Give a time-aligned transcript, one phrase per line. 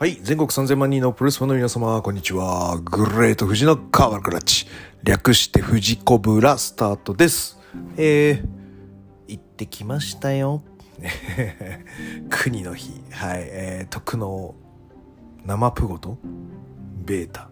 [0.00, 0.16] はい。
[0.22, 2.78] 全国3000万人のプロレスファンの皆様、こんにちは。
[2.84, 4.64] グレート富士のカーバルクラッチ。
[5.02, 7.58] 略して富士コブラスタートです。
[7.96, 8.46] えー、
[9.26, 10.62] 行ってきましたよ。
[12.30, 12.92] 国の日。
[13.10, 13.38] はい。
[13.40, 14.54] えー、特の
[15.44, 16.16] 生プゴト
[17.04, 17.50] ベータ。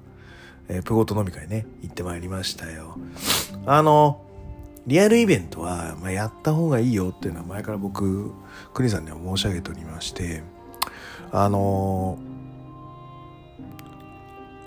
[0.69, 2.97] えー、プゴト飲み会ね、行ってまいりましたよ。
[3.67, 4.21] あの、
[4.87, 8.31] リアルイベントは、まあ、やった方がいいよっていうのは前から僕、
[8.73, 10.45] 国さんには申し上げておりまして、
[11.33, 12.19] あの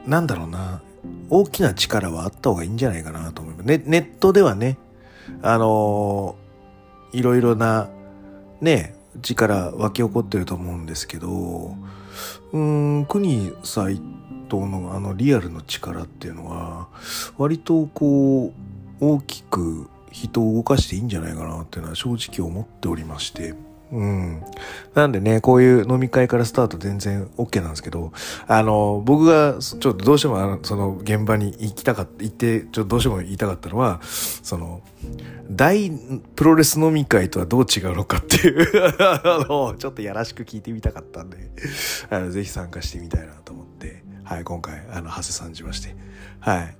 [0.05, 0.81] なんだろうな、
[1.29, 3.65] 大きな力はあった方がいいんじゃないかなと思います。
[3.65, 4.77] ね、ネットではね、
[5.41, 6.35] あの
[7.11, 7.89] いろいろな、
[8.61, 11.75] ね、力湧き起こってると思うんですけど、
[12.51, 12.59] うー
[12.99, 14.01] ん、国斎
[14.49, 16.87] 藤のあのリアルの力っていうのは、
[17.37, 18.53] 割とこう、
[18.99, 23.53] 大きく人を動かしていいんじゃないかなっていうのは正直思っておりまして、
[23.91, 24.43] うん。
[24.93, 28.11] なんでね、こういう飲み会からスタート全然 OK なんですけど、
[28.47, 34.81] あの、僕がちょっとどうしてもあのその現場に行きたかった、行って、ちょっとどうしても言いたかったのは、その、
[35.49, 35.91] 大
[36.35, 38.67] プロレス飲み会とはどう違うのかっていう
[38.99, 41.37] あの、ちょっとやらしく聞いてみたかったんで、
[42.09, 45.95] あのぜひ参加してみたいなと思って、はい、今回、あの、長谷さんじまして、
[46.39, 46.75] はい。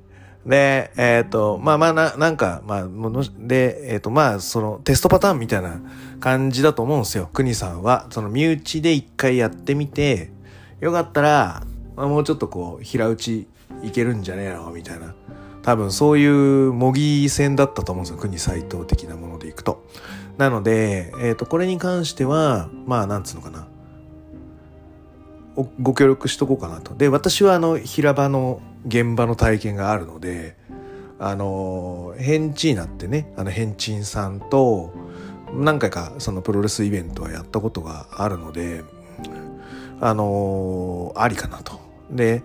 [0.50, 5.80] で、えっ、と、まあまあな、なんか、まあ、もので、えっ、と、まあ、その、テストパターンみたいな
[6.20, 7.30] 感じだと思うんですよ。
[7.32, 8.08] 国さんは。
[8.10, 10.32] その、身内で一回やってみて、
[10.80, 11.64] よかったら、
[11.96, 13.48] まあ、もうちょっとこう、平打ち
[13.84, 15.14] いけるんじゃねえのみたいな。
[15.62, 18.18] 多分、そういう模擬戦だったと思うんですよ。
[18.18, 19.86] 国斎藤的なものでいくと。
[20.40, 23.68] なので、えっ、と、これに関しては、まあ、なんつうのかな。
[25.80, 26.96] ご協力しとこうかなと。
[26.96, 30.56] で、私はあの、平場の現場の体験があるので、
[31.20, 34.94] あの、ヘンチーナってね、あの、ヘンチンさんと、
[35.54, 38.84] 何回かそのプロレスイベントはやったことがあるので、
[40.00, 41.80] あの、ありかなと。
[42.10, 42.42] で、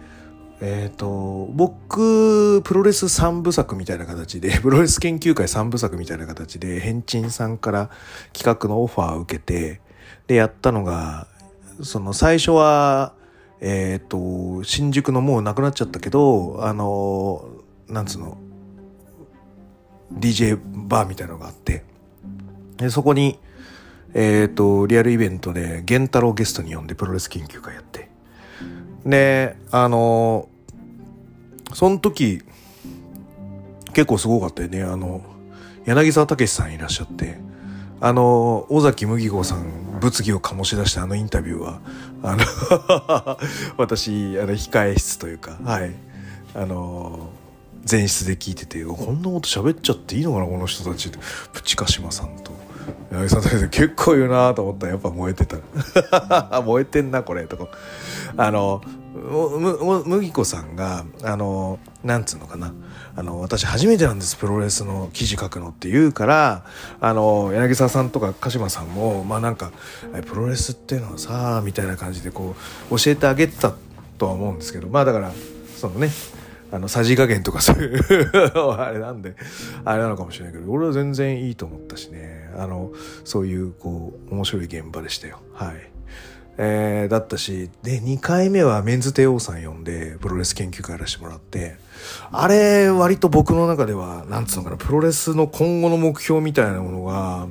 [0.61, 7.91] えっ、と、僕、プロレス三部作みたいな形で、 プロレス研究会三部作みたいな形で、ヘンチンさんから
[8.33, 9.81] 企画のオファーを受けて、
[10.27, 11.29] で、やったのが、
[11.83, 13.15] その最初は、
[13.67, 17.49] えっ、と、新宿のもうなくなっちゃったけど、あの、
[17.89, 18.37] なんつうの、
[20.13, 21.83] DJ バーみたいなのがあって、
[22.77, 23.39] でそこに、
[24.13, 28.11] えっ、と、リアルイベントで、源太郎ゲストに呼んでプロレス研究会やって、
[29.07, 30.51] で、あの、
[31.73, 32.43] その時、
[33.95, 34.83] 結構すごかったよね。
[34.83, 35.23] あの、
[35.87, 37.39] 柳沢武さんいらっしゃって、
[38.03, 41.81] あの、尾崎麦子さん、物議を醸し出したあのインタビューは、
[42.23, 43.39] あの、
[43.79, 45.95] 私、あの、控え室というか、はい、
[46.55, 47.31] あの、
[47.91, 51.19] 前室で聞いてて、こんなこと喋っちゃっていいのかな、この人たちって。
[51.53, 52.53] プチカシマさんと。
[53.13, 55.57] 柳沢武さん結構言うなと思ったらやっぱ燃えてた。
[56.63, 57.69] 燃えてんな、これ、とか。
[58.37, 58.83] あの、
[59.15, 62.75] 麦子さんが、あの、なんつうのかな。
[63.17, 66.65] あの、私初めてなんです、プロレスの記事書くのって言うから、
[67.01, 69.73] あの、柳沢さんとか鹿島さんも、まあなんか、
[70.27, 72.57] プロレスっていうのはさ、みたいな感じでこ
[72.91, 73.73] う、教えてあげてた
[74.19, 75.33] とは思うんですけど、まあだから、
[75.77, 76.11] そのね、
[76.73, 78.01] あの、さじ加減とかそういう
[78.77, 79.37] あれなんで、
[79.85, 82.91] あれなのかもしれないけど、俺は全然いいと思ったしね、あの、
[83.25, 85.39] そういう、こう、面白い現場でしたよ。
[85.53, 85.94] はい。
[86.57, 91.77] えー、だったし、で、2回目はメンズ帝王さん呼んで、プロレス研究会やらせてもらって、
[92.31, 97.49] あれ、割と僕の中では、なんつうのかな、プロレスの今後の目標みたいなものが、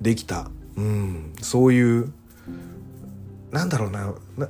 [0.00, 0.50] できた。
[0.76, 2.12] うん、そういう、
[3.50, 4.48] なんだろうな、な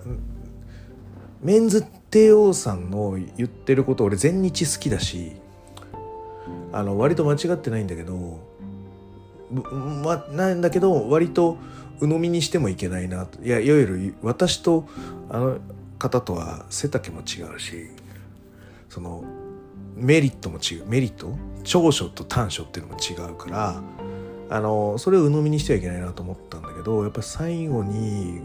[1.43, 5.33] メンズ帝王さんの言ってること俺全日好きだし
[6.73, 8.41] あの割と間違ってないんだけど
[9.51, 11.57] まなんだけど割と
[12.01, 13.43] 鵜呑みにしてもいけないなと。
[13.43, 14.89] いやいわゆる私と
[15.29, 15.59] あの
[15.99, 17.89] 方とは背丈も違うし
[18.89, 19.23] その
[19.95, 20.87] メリットも違う。
[20.87, 21.37] メリット？
[21.63, 23.83] 長所と短所っていうのも違うから
[24.49, 28.41] あのそれを鵜呑みにしてはいけないなと思ったんだけどやっぱ最後に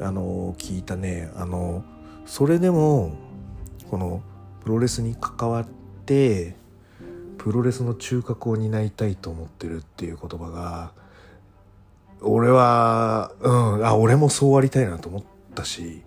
[0.00, 1.84] あの聞いたねあの
[2.24, 3.12] それでも
[3.90, 4.22] この
[4.62, 5.66] プロレスに関わっ
[6.06, 6.56] て
[7.36, 10.92] プロレスの中核を担いたいと思ってるっていう言葉が
[12.22, 13.86] 俺はうん。
[13.86, 15.22] あ俺もそうありたいなと思っ
[15.54, 16.02] たし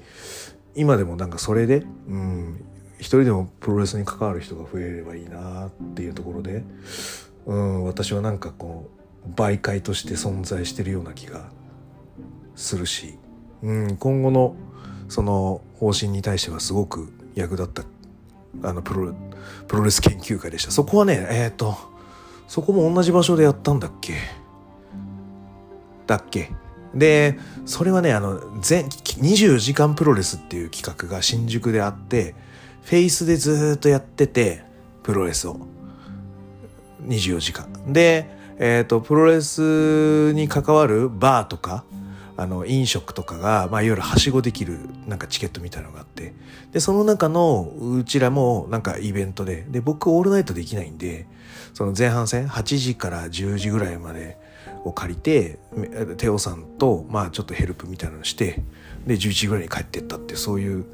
[0.76, 2.66] 今でもなんかそれでうん。
[3.00, 6.64] 一人でもプロレスに関わる人が増えればいいなっていうところで
[7.46, 7.84] うん。
[7.84, 8.90] 私はなんかこ
[9.28, 11.50] う媒介として存在してるような気が
[12.56, 13.18] するし、
[13.62, 14.56] うん、今後の
[15.10, 17.84] その方針に対してはすごく役立った
[18.68, 19.14] あのプロ
[19.68, 20.72] プロレス研究会でした。
[20.72, 21.76] そこはねえっ、と
[22.48, 24.14] そこも同じ場所でやったんだっけ？
[26.08, 26.52] だっけ？
[26.94, 32.36] で、それはね、あの、全、24時間プロレスっていう企画が新宿であって、
[32.84, 34.64] フェイスでずっとやってて、
[35.02, 35.60] プロレスを。
[37.08, 37.68] 24時間。
[37.92, 38.30] で、
[38.60, 41.84] えっ、ー、と、プロレスに関わるバーとか、
[42.36, 46.34] あの、飲食とかが、まあ、いわゆるはしごできる、なんかチケットみたいなのがあって、
[46.72, 51.28] で、その中の、うちらも、なんかイベントで、で、僕、オールナイトできないんで、
[51.74, 54.38] その前半戦、8時から10時ぐらいまで
[54.84, 55.60] を借りて、
[56.18, 58.62] テオさんと、まあ、ちょっとヘルプみたいなのして、
[59.08, 60.86] で、11時ぐらいに帰ってったって、そういう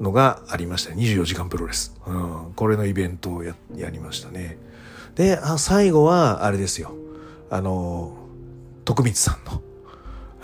[0.00, 1.02] のがありましたね。
[1.02, 1.96] 24時間プロレス。
[2.06, 3.54] うん、これのイベントをや、
[3.90, 4.58] りましたね。
[5.14, 6.94] で、あ、最後は、あれですよ。
[7.50, 8.16] あの、
[8.84, 9.62] 徳光さんの、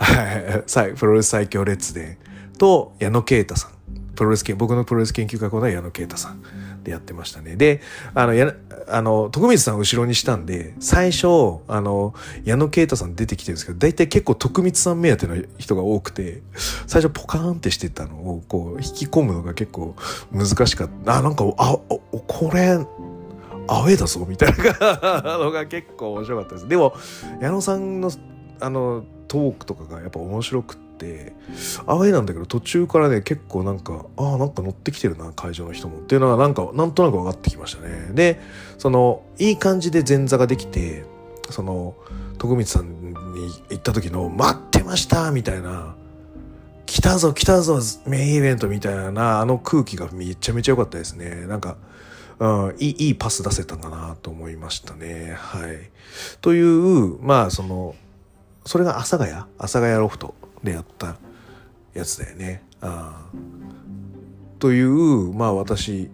[0.95, 2.17] プロレス最強列伝
[2.57, 3.71] と矢野啓太さん。
[4.15, 7.55] プロレス、僕のプロレス研究家コーナー矢野啓太さんでやってましたね。
[7.55, 7.81] で、
[8.13, 8.53] あの、や、
[8.91, 11.27] あの、徳光さんを後ろにしたんで、最初、
[11.67, 16.41] あの、矢野啓太さん出てきてるんですけど、大体結構徳光さん目当ての人が多くて、
[16.87, 19.95] 最初ポカーンってしてたのを、こう、引き込むのが結構
[20.31, 21.17] 難しかった。
[21.17, 21.77] あ、なんか、あ、
[22.27, 22.85] これ、
[23.67, 26.67] アウェーだぞみたいなのが結構面白かったです。
[26.67, 26.93] でも、
[27.39, 28.11] 矢野さんの
[28.59, 31.33] あのトークとかがやっぱ面白くって
[31.87, 38.09] アウェーなんだけど途中からね結構なんかああなんか乗ってきてるな会場の人もっていうのはなんかなんとなく分かってきましたね。
[38.13, 38.39] で
[38.77, 41.05] そのいい感じで前座ができて
[41.49, 41.95] その
[42.37, 45.95] 徳光さんに行った時の「待ってました!」みたいな
[46.85, 51.45] 「来たぞ来たぞメインイベント」みたいなあの空気がめちゃめちゃ良かったですね。
[51.47, 51.77] なんか
[52.39, 55.35] うん、いいいいパス出せたんかなと思いましたね。
[55.37, 55.91] はい。
[56.41, 57.93] という、まあ、その、
[58.65, 59.33] それが阿佐ヶ谷？
[59.33, 61.17] 阿佐ヶ谷ロフトでやった
[61.93, 62.63] やつだよね。
[62.81, 63.25] あ
[64.59, 66.09] という、まあ私、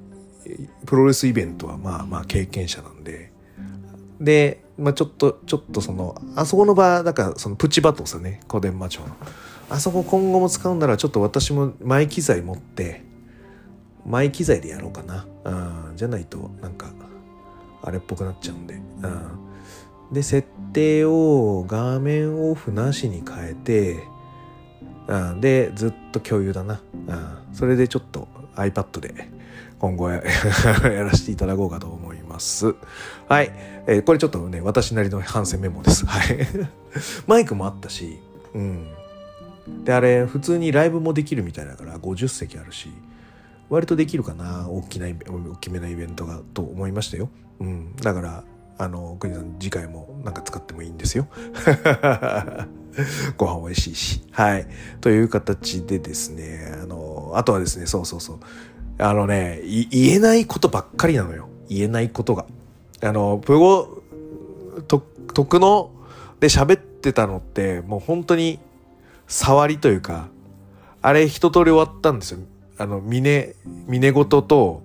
[0.85, 3.31] プロレスイベントはまあまあ経験者なんで、
[4.19, 9.07] で、まあちょっと、ちょっとその、あそこの場、だからそのプチバトさね、小伝馬町の。
[9.69, 13.03] あそこ今後も使うならちょっと私も前機材持って、
[14.05, 15.27] 前機材でやろうかな。
[15.43, 16.87] うん、じゃないとなんか
[17.83, 18.75] あれっぽくなっちゃうんで。
[18.75, 24.03] うん、で設定を画面オフなしに変えて、
[25.39, 26.81] でずっと共有だな。
[27.07, 29.29] うん、それでちょっと iPad で
[29.79, 32.75] 今後 やらせていただこうかと思います。
[33.27, 33.51] はい。
[33.87, 36.05] えー、これちょっとね、私なりの反省メモです。
[36.05, 36.37] はい。
[37.27, 38.19] マイクもあったし、
[38.53, 38.87] うん。
[39.83, 42.89] で、あれ、普通にライブもできるみたいだから、50席あるし、
[43.69, 47.29] 割とできるかな大きな大きめなイベントがと思いましたよ。
[47.59, 48.43] うん、だから
[48.77, 51.27] あの国さん次回もなんか使ってもいいんですよ。
[53.37, 54.21] ご飯美味しいし。
[54.31, 54.67] はい。
[55.01, 58.39] という形でですね、あの、あとはですね、そうそうそう。
[58.99, 61.49] あのね、言えないことばっかりなのよ。
[61.69, 62.45] 言えないことが。
[63.01, 64.01] あの、プゴ、
[64.87, 65.03] と、
[65.33, 65.91] 徳の
[66.39, 68.59] で喋ってたのって、もう本当に
[69.27, 70.29] 触りというか、
[71.01, 72.39] あれ一通り終わったんですよ。
[72.77, 74.81] あの、峰、峰ごとと、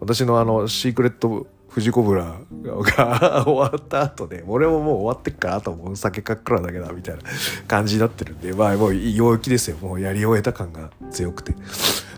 [0.00, 1.46] 私のあの、シークレット
[1.78, 7.22] 富士コブラが終わった後で、俺ももう終わってっから、あともう酒かっくらだけだ、みたいな
[7.68, 9.76] 感じになってるんで、まあもう陽気ですよ。
[9.80, 11.54] もうやり終えた感が強くて。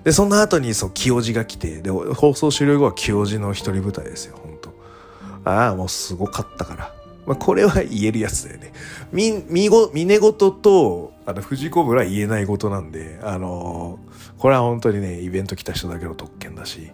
[0.03, 6.95] で、その後にそう、清治が来て、で、放送終了後は清治の一人舞台ですよ、本当ああ、もうすごかったから。
[7.27, 8.73] まあ、これは言えるやつだよね。
[9.13, 16.91] み、みご、峰ごとと、あの、藤子部は言えないことなんで、あのー、これは本当にね、イベント来た人だけの特権だし、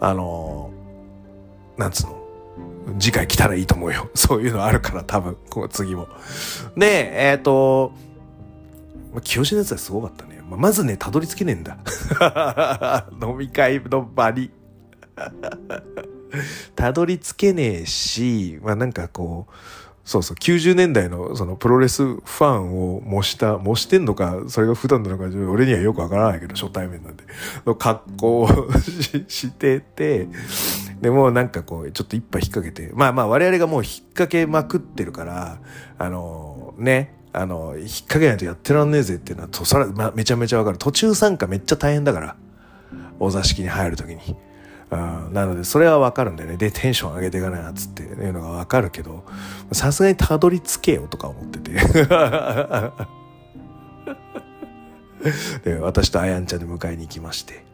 [0.00, 0.79] あのー、
[1.80, 4.10] なんつうの、次回来たらいいと思うよ。
[4.14, 6.08] そういうのあるから、多分、こ次も。
[6.76, 7.92] で、えっ、ー、と、
[9.24, 10.40] 清志のやつはすごかったね。
[10.48, 11.78] まずね、たどり着けねえんだ。
[13.22, 14.50] 飲み会の場に。
[16.76, 19.52] たどり着けねえし、まあなんかこう、
[20.10, 27.22] そうそう、90年代のそのプロレスファンを模した、模してんのか、それが普段なのか、俺にはよくわからないけど、初対面なんで、
[27.64, 28.48] の格好を
[29.28, 30.26] してて、
[31.00, 35.60] でもなんかこう、ちょっと一杯引っ掛けて、まあまあ我々がもう引っ掛けまくってるから、
[35.96, 40.78] あの、ね、あの、引っ掛けないとやってらんねえぜっていうのは、とそれ、まあ、めちゃめちゃわかる。
[40.78, 42.36] 途中参加めっちゃ大変だから、
[43.20, 44.18] お座敷に入るときに。
[44.90, 49.24] なのでそれはわかるんだよねでテンション上げていかないなっつっていうのがわかるけど
[49.72, 51.70] さすがにたどり着けよとか思ってて
[55.64, 57.70] で私とあやんちゃんで迎えに行きまして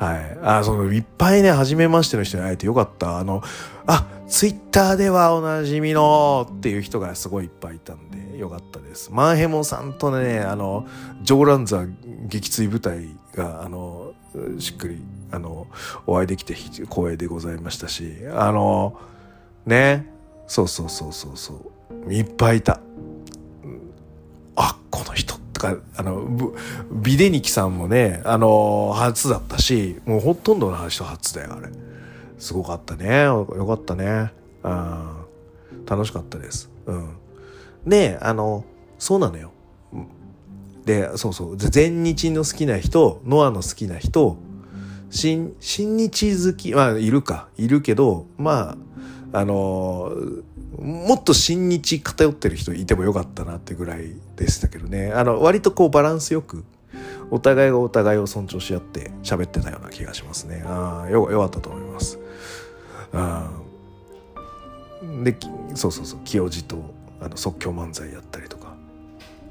[0.00, 0.38] はい。
[0.42, 3.18] あ、その、いっぱいね、初めましての人に会えてよかった。
[3.18, 3.42] あの、
[3.86, 9.10] あ、ツイッターではおなじみのっていう人がすごいいっぱいいたんで、よかったです。
[9.12, 10.88] マンヘモさんとね、あの、
[11.20, 11.84] ジョーランザ
[12.28, 14.14] 撃墜部隊が、あの、
[14.58, 15.66] しっくり、あの、
[16.06, 18.98] お会いできて光栄でございましたし、あの、
[19.66, 20.06] ね、
[20.46, 21.72] そうそうそうそうそ
[22.06, 22.80] う、いっぱいいた。
[24.56, 26.52] あ、この人とか、あの、
[26.90, 31.68] ビデニキさんもね、あの、初だったし、もうほとんどの人初だよ、あれ。
[32.38, 33.22] すごかったね。
[33.22, 34.32] よかったね。
[34.64, 35.20] うん。
[35.86, 36.70] 楽しかったです。
[36.86, 37.16] うん。
[37.86, 38.64] で、あの、
[38.98, 39.52] そうなのよ。
[40.84, 41.56] で、そうそう。
[41.56, 44.36] 全日の好きな人、ノアの好きな人、
[45.10, 47.48] 新、新日好き、まあ、いるか。
[47.56, 48.76] いるけど、ま
[49.32, 50.12] あ、あの
[50.78, 55.12] もっと新日偏ってる人いてもよかったなってぐらいでしたけどね。
[55.12, 56.64] あの、割とこうバランスよく、
[57.30, 60.64] お互いがお互いを尊重し合って喋ってたような気がしますね。
[60.66, 62.18] ああ、よ、よかったと思います。
[63.12, 63.50] あ
[65.22, 65.36] で、
[65.74, 66.76] そうそうそう、清治と
[67.20, 68.74] あの即興漫才やったりとか。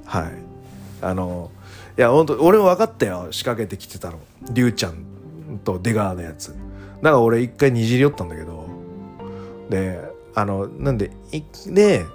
[0.05, 0.31] はい。
[1.01, 1.51] あの、
[1.97, 3.27] いや、本当俺も分かったよ。
[3.31, 4.19] 仕掛けてきてたの。
[4.51, 4.95] りゅうちゃん
[5.57, 6.49] と出川のやつ。
[6.49, 6.59] だか
[7.01, 8.67] ら俺一回にじり寄ったんだけど、
[9.69, 9.99] で、
[10.35, 11.11] あの、なんで、
[11.67, 12.05] で、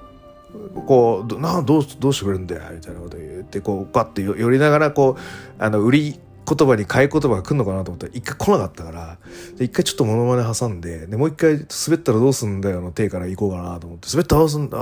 [0.87, 5.21] こう、などう、どうしてくれるんだよ、みたいなこと言って、こう、ガッて寄りながら、こう、
[5.59, 9.19] あの、売り言葉に買い言葉が来るのかなと思ったら、一回来なかったから、
[9.59, 14.79] 一回ちょっとモノマネ挟んで、で、もう一回滑ったらどうすんだよの手から行こうかなと思って、滑ったらどうすんだ？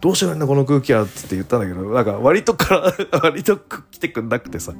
[0.00, 4.72] どうしてくれんだこの空気はって言ったんだけど、なんか割とから、割と来てくんなくてさ。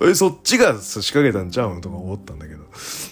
[0.00, 2.62] え、そっちが仕掛けたんちゃうんとか思ったんだけど。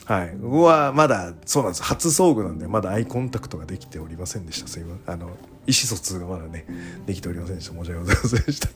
[0.06, 0.36] はい。
[0.40, 1.82] ここはまだ、そうなんです。
[1.82, 4.68] 初遭遇なんで、まだアイコンタクトができておりませんでした。
[4.68, 5.14] すいません。
[5.14, 6.66] あの、意思疎通がまだね、
[7.06, 7.74] できておりませんでした。
[7.74, 8.68] 申し訳ございませんでした。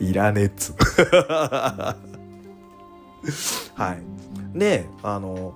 [0.00, 0.74] いらねっつ。
[3.74, 4.58] はい。
[4.58, 5.54] で、あの、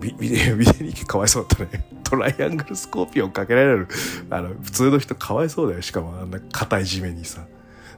[0.00, 1.95] ビビデビデニキかわいそうだったね。
[2.08, 3.88] トライアングルスコーピオンかけられる、
[4.30, 5.82] あの、普通の人かわいそうだよ。
[5.82, 7.44] しかもあんな硬い地面にさ。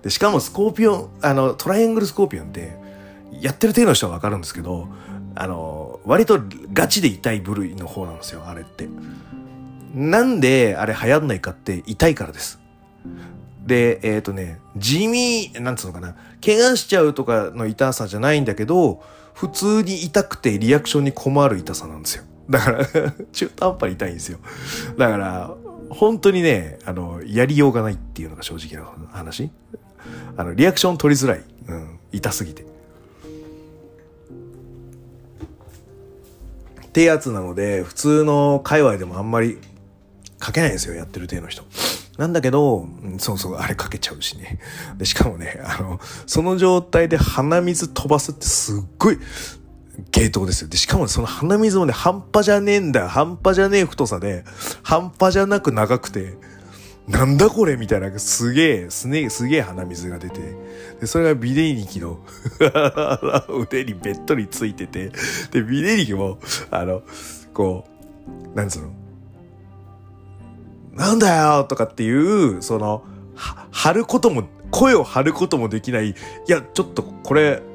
[0.03, 2.77] で、しかもスコーピオン、あの、トライアングルスコーピオンって、
[3.41, 4.89] やってる程度の人はわかるんですけど、
[5.35, 6.41] あの、割と
[6.73, 8.89] ガチで痛い部類の方なんですよ、あれって。
[9.95, 12.61] なんであれ流行んないかって痛いからです。
[13.65, 19.03] で、えっ、ー、とね、地味、なんつうのかな、怪我しちゃうとかの痛さじゃないんだけど、
[19.35, 22.25] 普通に痛くてリアクションに困る痛さなんですよ。
[22.49, 22.87] だから
[23.33, 24.39] 中途半端に痛いんですよ。
[24.97, 25.55] だから、
[25.91, 29.51] 本当にね、あの、やりようがないっていうのが正直な話。
[30.37, 31.43] あの、リアクション取りづらい。
[31.69, 32.63] うん、痛すぎて。
[32.63, 32.67] っ
[36.91, 39.59] てやつなので、普通の界隈でもあんまり
[40.43, 41.65] 書けないんですよ、やってる体の人。
[42.17, 42.89] なんだけど、
[43.19, 44.59] そうそう、あれかけちゃうしね。
[44.97, 49.19] で、しかもね、あの、その状態で鼻水飛ばすってすっごい、
[50.11, 50.69] 芸当ですよ。
[50.69, 53.09] で、しかもその鼻水もね、半端じゃねえんだよ。
[53.09, 54.45] 半端じゃねえ太さで、
[54.83, 56.37] 半端じゃなく長くて、
[57.09, 60.41] なんだこれみたいな、すげえ、すね、すげえ鼻水が出て、
[61.01, 62.21] で、それがビデニキの
[63.49, 65.11] 腕にべっとりついてて、
[65.51, 66.39] で、ビデニキも、
[66.71, 67.03] あの、
[67.55, 67.87] こ
[68.55, 68.91] う、なんつうの、
[70.93, 76.11] なんだよとかっていう、その、は張ることも、声を張ることもできない。
[76.11, 76.15] い
[76.47, 77.63] や、ちょっとこれ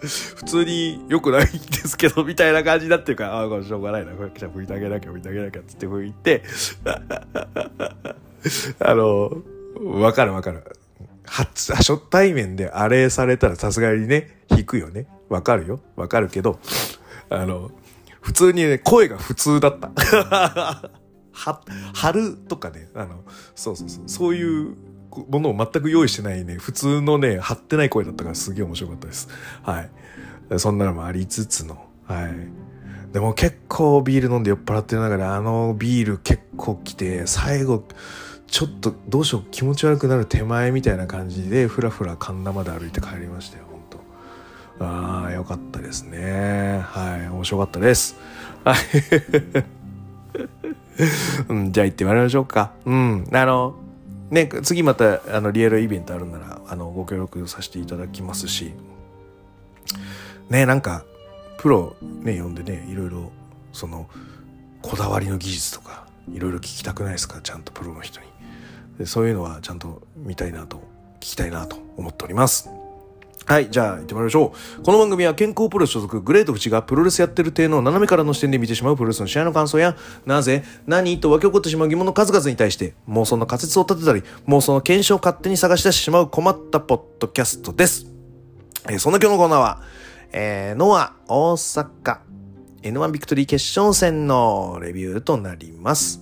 [0.00, 4.12] 普通に良くないんですけど、みたいな感じになってるから、ああ、これしょうがないな。
[4.12, 6.42] これじゃあ拭いてあげなきゃ、拭いてあげなきゃ、つって拭いて、
[8.80, 9.30] あの、
[10.00, 10.64] わかるわかる。
[11.26, 15.06] 初、初対面であれされたらさすがにね、引くよね。
[15.28, 15.80] わかるよ。
[15.96, 16.58] わかるけど、
[17.28, 17.70] あの、
[18.20, 19.90] 普通にね、声が普通だった。
[21.40, 21.60] は、
[21.94, 24.76] 春とかね、あの、そうそうそう、そういう
[25.28, 29.28] ものを全く用意してないね、普通のね、張ってない声だったからすげえ面白かったです。
[29.62, 29.90] はい。
[30.58, 33.12] そんなのもありつつの、はい。
[33.12, 37.84] でも結構ビール飲んで酔っ払ってる中で、あのビール結構来て、最後、
[38.46, 43.70] ちょっとどうしよう気持ち悪くなる手前みたいな感じで、ふらふら神田まで歩いて帰りましたよ。
[44.80, 46.80] ああ、よかったですね。
[46.86, 48.16] はい、面白かったです。
[48.64, 48.76] はい。
[51.48, 52.72] うん、じゃあ行ってまいりましょうか。
[52.84, 53.28] うん。
[53.32, 53.74] あの、
[54.30, 58.72] ね、次また、あの、リアルイベントあるなら、あの、ご協力させていただきますし、
[60.48, 61.04] ね、なんか、
[61.58, 63.32] プロね、呼んでね、いろいろ、
[63.72, 64.08] その、
[64.82, 67.40] こだわりの技術とか、いろいろ聞きたくないですか？
[67.42, 69.06] ちゃんとプロの人に。
[69.06, 70.78] そういうのはちゃんと見たいなと、
[71.16, 72.70] 聞きたいなと思っております。
[73.46, 73.70] はい。
[73.70, 74.82] じゃあ、行ってまいりましょう。
[74.82, 88.06] この番組は健康プロレス所属、グレートフチがプロレスやってる体の斜めからの視点で見てしまうプロレスの試合の感想や、なぜ、何と湧き起こってしまう疑問の数々に対して、妄想の仮説を立てたり、妄想の検証を勝手に探し出してしまう困ったポッドキャストです。
[88.88, 89.82] えー、そんな今日のコーナーは、
[90.32, 92.18] えー、ノア大阪
[92.82, 96.20] N1 ビクトリー決勝戦のレビューとなります。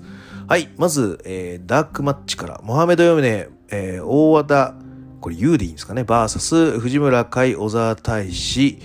[0.48, 0.70] はい。
[0.76, 4.74] まず、えー、ダークマッチから、モハメド・ヨムネ、えー、大和田、
[5.20, 6.04] これ U でいいんですかね？
[6.04, 8.78] バーサス、藤村海、小沢大志、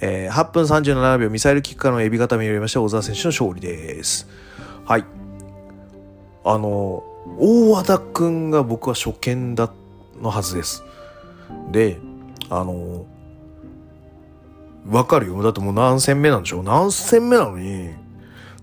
[0.00, 4.28] えー、8分37秒ミサイルキッカーのエビ固めによりまして小沢選手の勝利です。
[4.84, 5.04] はい。
[6.44, 7.02] あの、
[7.38, 9.72] 大和田くんが僕は初見だ
[10.22, 10.84] のはずです。
[11.72, 11.98] で、
[12.48, 13.06] あの、
[14.88, 15.42] わかるよ。
[15.42, 16.62] だってもう何戦目なんでしょう？
[16.62, 17.90] 何戦目なのに、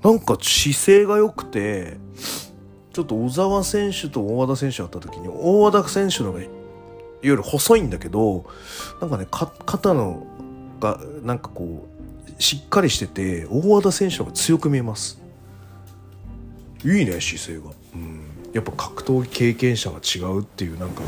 [0.02, 1.98] なんか姿勢が良くて、
[2.94, 6.44] ちょっと小沢選手と大和田選手が会った時に、大和田選手の方が
[7.24, 8.46] いわゆる細いんだけど、
[9.00, 10.27] なんかね、肩の
[10.80, 15.22] が、なんかこう、しっかりしてて、大和田選手の方が強く見えます。
[16.84, 17.74] いいね、姿勢が。
[17.96, 18.22] うん。
[18.53, 21.01] やっぱ格闘技経験者が違うっていう、なんか、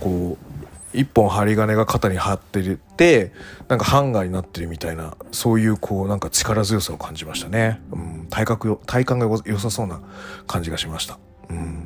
[0.00, 0.50] こう、
[0.92, 3.32] 一本針金が肩に張ってて、
[3.68, 7.80] なんかハンガーになってるみたいな、そういうこう、なんか力強さを感じましたね。
[7.92, 8.26] うん。
[8.30, 10.00] 体格よ、体感がよ良さそうな
[10.46, 11.18] 感じがしました。
[11.48, 11.84] うん。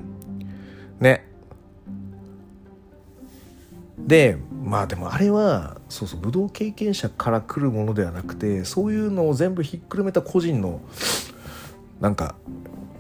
[1.01, 1.34] ね。
[4.07, 10.81] で、まあでもあれは、そうそう、武道経験者から来るものではなくて、そういうのを全部ひっくるめた個人の、
[12.01, 12.35] なんか、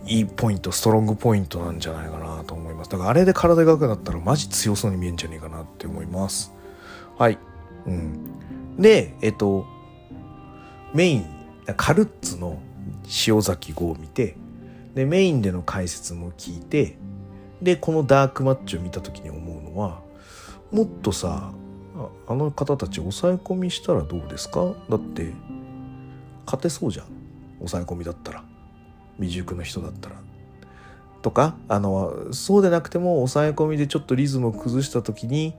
[0.07, 2.91] いいポイント、ストロングポイントなんじゃないかなと思います。
[2.91, 6.53] だからあれで体が良くなったらマジ強そうに見えんじゃねえかなって思います。
[7.17, 7.39] はい。
[7.87, 8.19] うん。
[8.79, 9.67] で、えっと、
[10.93, 11.27] メイン、
[11.77, 12.61] カルッツの
[13.27, 14.37] 塩崎号を見て、
[14.95, 16.99] で、メインでの解説も聞いて、
[17.63, 20.03] で、このダークマッチを見た時に思うのは、
[20.75, 21.53] もっとさ、
[22.27, 24.75] あの方たち抑え込みしたらどうですか？
[24.91, 25.33] だって、
[26.45, 27.07] 勝てそうじゃん。
[27.59, 28.43] 抑え込みだったら。
[29.19, 30.17] 未熟の人だったら。
[31.23, 35.55] とかあのそうでなくても抑え込みでちょっとリズムを崩した時に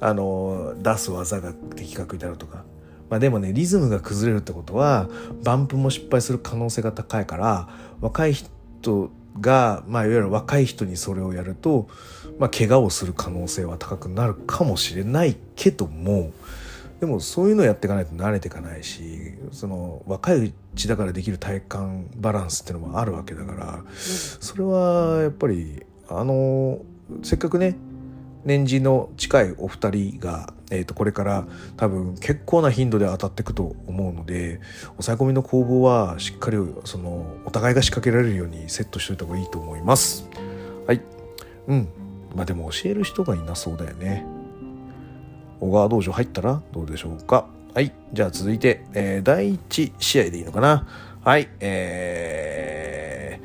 [0.00, 2.64] あの出す技が的確になるとか。
[3.10, 5.10] まあでもねリズムが崩れるってことは
[5.44, 7.68] バンプも失敗する可能性が高いから
[8.00, 11.88] 若い人が、まあ、いわゆる若い人にそれをやると、
[12.38, 16.32] まあ、怪我をする可能性は高くなるかもしれないけども
[17.00, 21.76] でもそういうのをやっていかないと慣れていかないしその若いうちだからできる体幹
[22.16, 26.78] バランスっていうのもあるわけだからそれはやっぱりあの
[27.22, 27.76] せっかくね
[28.44, 40.28] 年次の近いお二人が、えー、とこれから多分結構な頻度で当たっていくと思うので抑え込みの攻防はしっかりそのお互いが仕掛けられるようにセットしといた方がいいと思います。
[40.86, 41.00] はい。
[41.68, 42.03] うん。
[42.34, 44.24] まあでも教える人がいなそうだよね。
[45.60, 47.46] 小川道場入ったらどうでしょうか。
[47.74, 47.92] はい。
[48.12, 50.86] じゃあ続いて、えー第1試合でいいのかな。
[51.22, 51.48] はい。
[51.60, 53.40] え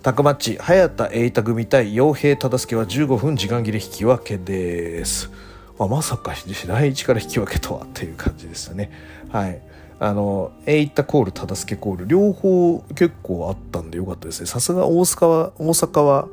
[0.00, 5.30] ー、タッグマッチ、早田栄太組対傭兵忠介は15分時間切れ引き分けです。
[5.78, 6.34] まあ、まさか
[6.66, 8.90] 第一から引き分けとはっていう感じでしたね。
[9.30, 9.60] はい。
[9.98, 14.46] あの、栄太コール、忠介コール、両方結構あったんでよかったですね。
[14.46, 16.28] さすが大阪は、大阪は、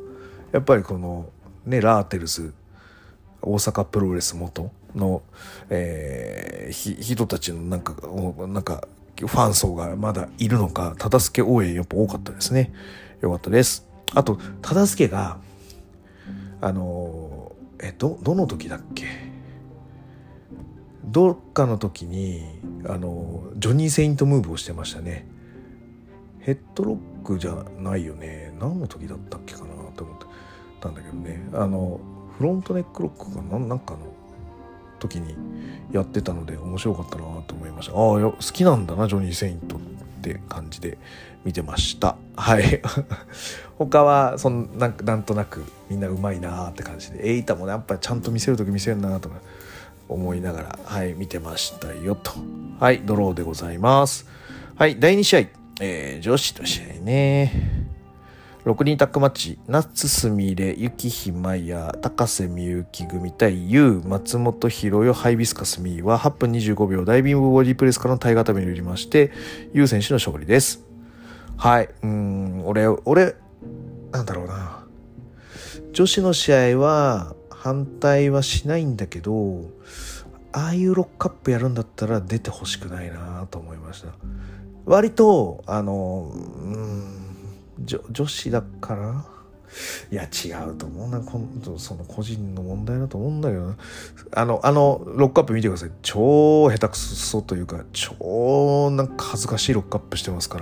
[0.51, 1.29] やっぱりこの、
[1.65, 2.53] ね、ラーテルズ、
[3.41, 5.21] 大阪プロレス元の、
[5.69, 7.95] えーひ人たちのなんか、
[8.47, 12.73] なんか、ファン層がまだいるのか、忠助応援やっぱ多かったですね。
[13.21, 13.87] よかったです。
[14.13, 15.37] あと、忠助が、
[16.61, 19.05] あの、え、ど、どの時だっけ？
[21.05, 22.43] どっかの時に、
[22.85, 25.27] あの、ジョニー・セイントムーブをしてましたね。
[26.39, 28.53] ヘッドロックじゃないよね。
[28.59, 29.72] 何の時だったっけかな？
[30.83, 31.41] たんだけどね。
[31.53, 31.99] あの、
[32.37, 33.99] フロントネックロックかななんかの
[34.99, 35.35] 時に
[35.91, 37.93] やってたので面白かったなと思いました。
[37.93, 39.79] ああ、好きなんだな、ジョニー・セイントっ
[40.21, 40.97] て感じで
[41.45, 42.17] 見てました。
[42.35, 42.81] はい。
[43.77, 49.35] 他は、そんなんなんとなくみんなうまいなって感じで、エイタもね、やっぱりちゃんと見せる時見せるなとか
[50.09, 52.31] 思いながら、はい、見てましたよと。
[52.79, 54.27] はい、ドローでございます。
[54.75, 55.39] はい、第2試合、
[55.81, 57.82] えー、女子の試合ね。
[58.65, 69.31] 6人タッグマッチ、夏すみれ、ゆきひまや、高瀬みゆき組対ゆう、松本ひろよ、ハイビスカスミーは8分25秒ダイビングボディプレスからの体固めによりまして、
[69.73, 70.85] ゆう選手の勝利です。
[71.57, 73.35] はい、うん、俺、俺、
[74.13, 74.85] なんだろうな。
[75.91, 79.71] 女子の試合は反対はしないんだけど、
[80.53, 84.13] ああいうロックアップやるんだったら出てほしくないなと思いました。
[84.85, 87.22] 割と、あの、うん、
[87.79, 89.25] 女女子だから？
[90.11, 91.19] いや違うと思うな。
[91.19, 93.73] 今度その個人の問題だと思うんだけど
[94.33, 95.91] あのあのロックアップ見てください。
[96.03, 100.59] 超下手くそというか超なんか恥ずかしいロックアップしてますか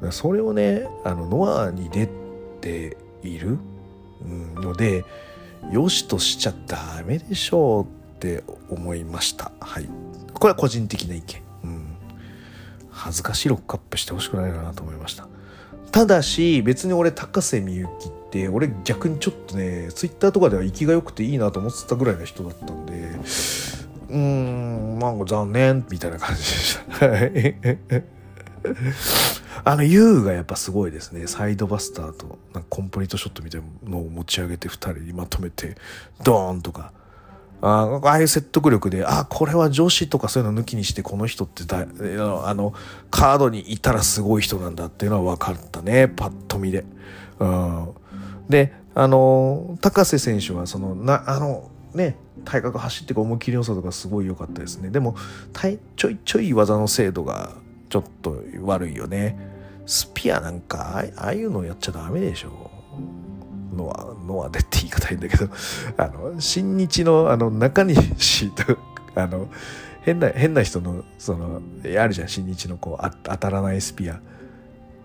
[0.00, 0.10] ら。
[0.10, 2.08] それをねあのノアに出
[2.60, 3.58] ている、
[4.56, 5.04] ので
[5.72, 7.86] よしとしちゃダメでしょうっ
[8.18, 9.52] て思いました。
[9.60, 9.88] はい。
[10.34, 11.96] これは個人的な意見、うん、
[12.90, 15.27] 恥ずかしいロックアップしてほしくないかなと思いました。
[15.90, 22.92] ただし別に俺高瀬みゆきって俺逆にちょっとねツイッターとかでは生きが良くていいなと思ってたぐらいの人だったんで
[24.10, 26.78] うーんなんか残念みたいな感じでし
[27.98, 28.02] た
[29.64, 31.26] あの U がやっぱすごいですね。
[31.26, 35.76] サイドバスターとなんかコンプリートショットみたいなのを持ち上げて2人にまとめて
[36.22, 36.92] ドーンとか。
[37.60, 42.72] あああいう説得力で、ああこれは女子とかそういうの抜きにしてこの人ってだあの
[43.10, 46.08] カードにいたらすごい人なんだっていうのは分かったね。
[46.08, 46.84] パッと見で。
[47.40, 47.94] うん、
[48.48, 54.90] であの高瀬選手はそのなあのね体格走って思い切り良さとかすごい良かったですね。
[54.90, 55.16] でも
[55.96, 57.52] ちょいちょい技の精度が
[57.88, 59.36] ちょっと悪いよね。
[59.86, 62.77] スピアなんかああいうのやっちゃダメでしょ。
[63.72, 65.48] ノア、ノアでって言い方いいんだけど、
[65.96, 68.78] あの、新日のあの中西と、
[69.14, 69.48] あの、
[70.02, 71.60] 変な、変な人の、その、
[72.00, 74.20] あるじゃん、新日のこう、あ当たらないスピア。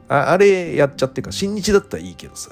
[0.09, 2.51] ああれやっちゃってか、新日だったらいいけどさ、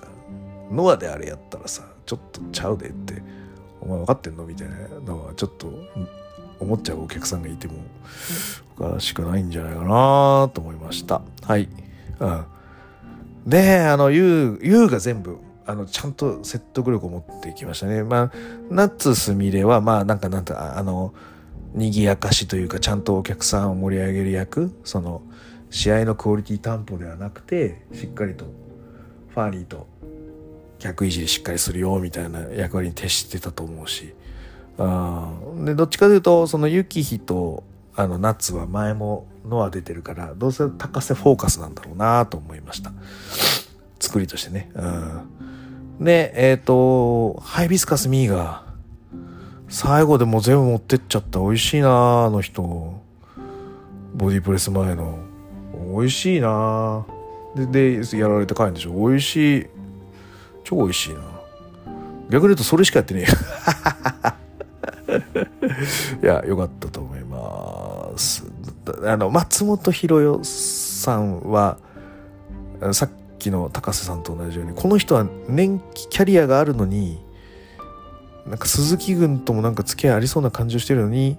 [0.71, 3.21] ノアであれやったらさ、ちょっとちゃうでって、
[3.81, 5.71] お前分かってんのみたいなのは、ちょっと、
[6.59, 7.73] 思っちゃうお客さんがいても、
[8.77, 11.21] おかしくないんじゃないかなと思いました。
[11.43, 11.67] はい。
[12.19, 12.45] うん。
[13.45, 15.39] で、あの、ユウ、ユウが全部、
[15.71, 18.03] あの、ちゃんと説得力を持ってきましたね。
[18.03, 18.31] まあ、
[18.69, 21.13] ナッツスミレは、まあ、なんか、なんか、あの、
[21.73, 25.21] 賑やかしというか、ちゃんとお客さんを盛り上げる役、その、
[25.69, 28.45] 試合のクオリティ担保ではなくて、しっかりと、
[29.29, 29.87] ファーリーと、
[30.77, 34.13] 客いじりしっかりするよ、みたいな役割に徹してたと思うし。
[34.77, 35.31] あ
[35.63, 37.63] で、どっちかというと、その、ユキヒと、
[37.95, 42.91] あの、ナッツは前もノア出てるから、どうせ高瀬フォーカスなんだろうなと思いました。
[44.01, 44.69] 作りとしてね。
[44.75, 45.50] うん
[46.01, 48.63] で、えっ、ー、と、ハイビスカスミーが、
[49.69, 51.39] 最後でも全部持ってっちゃった。
[51.39, 52.63] 美味しいなあの人。
[54.15, 55.19] ボディプレス前の。
[55.95, 57.05] 美味しいな
[57.55, 58.93] で、で、やられて帰るんでしょ。
[58.93, 59.67] 美味しい。
[60.63, 61.21] 超美味しいな
[62.29, 63.25] 逆に言うとそれしかやってね
[66.21, 66.25] え。
[66.25, 68.43] いや、よかったと思います。
[69.03, 71.77] あの、松本博代さんは、
[72.93, 73.09] さっ
[73.41, 77.19] きの高瀬さんと同じようにこの人は年季キャリアがあるのに
[78.45, 81.37] なんか鈴木軍ともなんか付き合いありそうな感じをしてるのに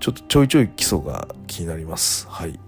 [0.00, 2.26] ちょっとちょいちょい基礎が気になります。
[2.28, 2.58] はい。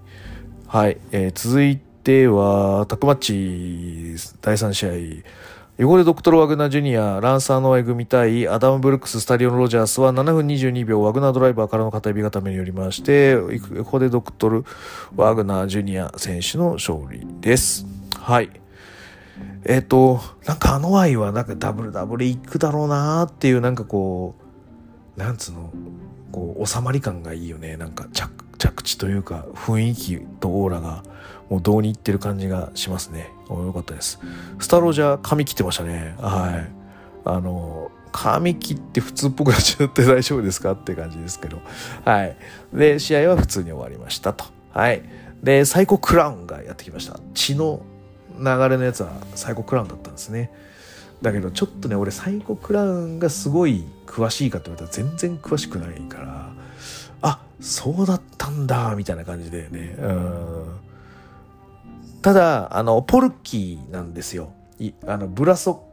[0.66, 5.84] はい、えー、続いてはタッグマッチ第3試合。
[5.84, 13.36] 汚れドクトル・ワグナー・ジュニア、ランサー・ノアイ組対アダム・ブルックス・スタリオン・ロジャースは7分22秒ワグナードライバーからの片指固めによりまして、
[13.78, 14.64] ここでドクトル・
[15.16, 17.91] ワグナー・ジュニア選手の勝利です。
[18.22, 18.50] はい。
[19.64, 24.36] えっ、ー、と、なんかあの愛はなんかダブルダブルいくだろうなっていうなんかこ
[25.16, 25.72] う、なんつうの、
[26.30, 27.76] こう収まり感がいいよね。
[27.76, 31.02] なんか着着地というか雰囲気とオーラが
[31.50, 33.32] もうどうにいってる感じがしますね。
[33.50, 34.20] よかったです。
[34.60, 36.14] スタロージャー髪切ってましたね。
[36.20, 36.72] はい。
[37.24, 41.58] あの、髪切って普通っぽくなっちゃって大丈夫ですかって感じですけど。
[42.04, 42.36] はい。
[42.72, 44.44] で、試合は普通に終わりましたと。
[44.70, 45.02] はい。
[45.42, 47.18] で、サイコクラウンがやってきました。
[47.34, 47.82] 血の
[48.42, 50.50] 流れのやつはサイコクラウンだったんですね。
[51.22, 56.52] だけどちょっとね俺サイコクラウンがすごい詳しいかって言われたら全然詳しくないから
[57.22, 59.96] あそうだったんだみたいな感じでね。
[59.98, 60.80] うん。
[62.20, 64.52] ただあのポルキーなんですよ。
[65.06, 65.84] あのブラソ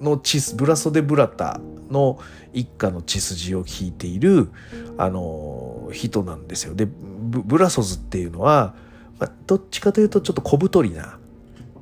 [0.00, 1.60] の血ブラソデブラタ
[1.90, 2.20] の
[2.52, 4.50] 一家の血筋を引いている
[4.96, 6.74] あの人なんですよ。
[6.74, 8.74] でブラソズっていうのは、
[9.18, 11.18] まあ、どっちかというとちょっと小太りな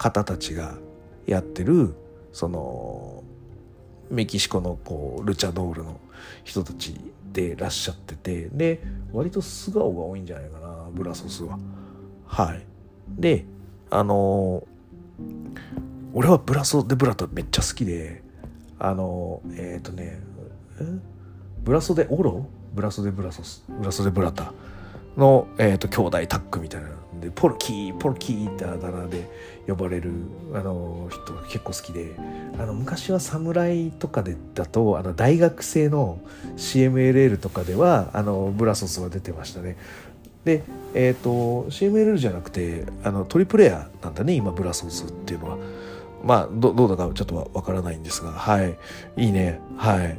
[0.02, 0.74] 方たちが
[1.26, 1.94] やってる
[2.32, 3.22] その
[4.10, 6.00] メキシコのこうルチャドールの
[6.42, 6.98] 人たち
[7.32, 11.56] でいらっしゃっててで割と素顔が多いんじゃないかなブラソスは。
[12.26, 12.66] はい。
[13.08, 13.44] で
[13.90, 14.66] あの
[16.12, 18.24] 俺はブラソでブラトめっちゃ好きで
[18.80, 20.20] あのえっ、ー、とね
[21.62, 22.44] ブラソでオロ？
[22.74, 23.62] ブラソでブラソス？
[23.68, 24.52] ブラソでブラタ？
[25.16, 26.88] の、えーと、兄弟タッグみたいな
[27.22, 29.28] でポルキーポルキーってあだ名で
[29.68, 30.10] 呼ばれる
[30.54, 32.16] あの人結構好きで
[32.58, 36.18] あの昔は侍とかでだとあの大学生の
[36.56, 39.76] CMLL とかではあのブラソスは出てましたね。
[40.44, 45.58] でえっ、ー、と CMLL じゃなくてあのトリプレアなんだね今ブラソスっていうのは。
[46.24, 48.76] まあどうだかちょっとわからないんですがはい。
[49.16, 49.60] いいね。
[49.76, 50.18] はい。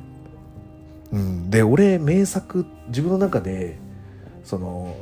[1.13, 1.49] うん。
[1.49, 3.77] で俺名作自分の中で
[4.43, 4.95] その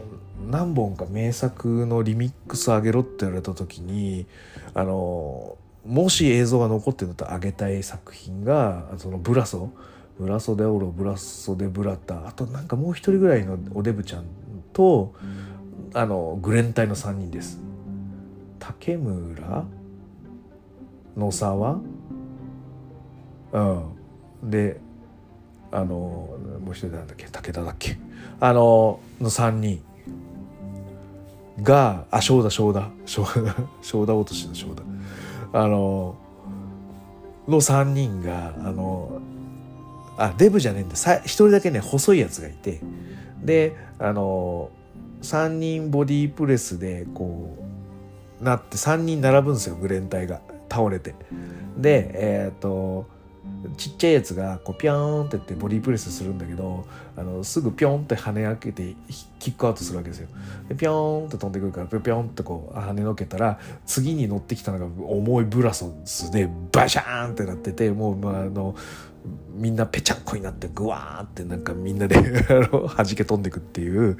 [0.50, 4.26] 何本か名作のリミックス上げろって言われた時に
[4.74, 9.72] あのもし映像が残ってるんだったら上げたい作品がそのブラソ
[10.20, 14.26] ブラソデオロブラソデブラタあとなんかもう一人ぐらいのおデブちゃん
[14.74, 15.14] と、
[15.94, 17.60] あのグレン隊の3人です。
[18.60, 19.66] 竹村
[21.18, 21.80] 野沢？
[23.54, 24.50] うん。
[24.50, 24.80] で
[25.72, 25.86] あの
[26.64, 27.26] もう一人なんだっけ？
[27.26, 27.98] 武田だっけ？
[28.40, 29.84] あのの3人
[31.62, 32.90] があ正田正田。
[33.06, 34.84] 正田正田落としの正田。
[35.54, 36.16] あの
[37.48, 39.22] の3人があの
[40.18, 40.96] あデブじゃねえんだ。
[40.96, 42.82] 一人だけね細いやつがいて。
[43.44, 44.70] であの
[45.22, 47.58] 3人ボディープレスでこ
[48.40, 50.42] うなって3人並ぶんですよグレン隊が。
[50.70, 51.14] 倒れて。
[51.78, 53.06] でえっ、ー、と
[53.78, 56.86] ちっちゃいやつがこうピョーンってってボディープレスするんだけど
[57.22, 58.96] あのすぐピョンって跳ね上げて
[59.40, 60.28] キックアウトするわけですよ。
[60.68, 68.76] でピョーンって飛んでくるからピョピョンってこう跳ねのけたら次に乗ってきたのが重いブラソスでバシャーンってなっててもう、まあ、あの
[69.54, 72.16] みんなぺちゃんこになってグワーってなんかみんなで
[72.60, 74.18] 弾け飛んでくっていう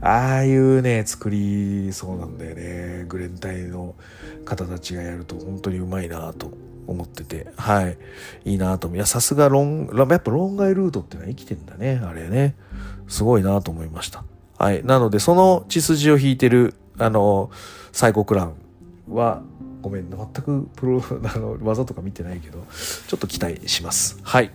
[0.00, 3.04] ああいうね作りそうなんだよね。
[3.08, 3.94] グレン隊の
[4.44, 6.50] 方たちがやると本当にうまいなと
[6.92, 7.98] 思っててはい。
[8.44, 8.96] いいなと思う。
[8.96, 12.56] いやさすがロンやっぱロンガイルートってのは生きてんだねあれね。
[13.08, 14.24] すごいなと思いました。
[14.58, 14.84] はい。
[14.84, 17.50] なのでその血筋を引いてるあの
[17.92, 18.54] サイコクラン
[19.08, 19.42] は
[19.82, 21.02] ごめん全くプロ
[21.34, 22.64] あの技とか見てないけど
[23.08, 24.18] ちょっと期待します。
[24.22, 24.50] はい。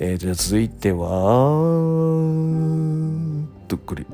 [0.00, 1.08] えー、じゃあ続いては
[3.68, 4.06] どっくり。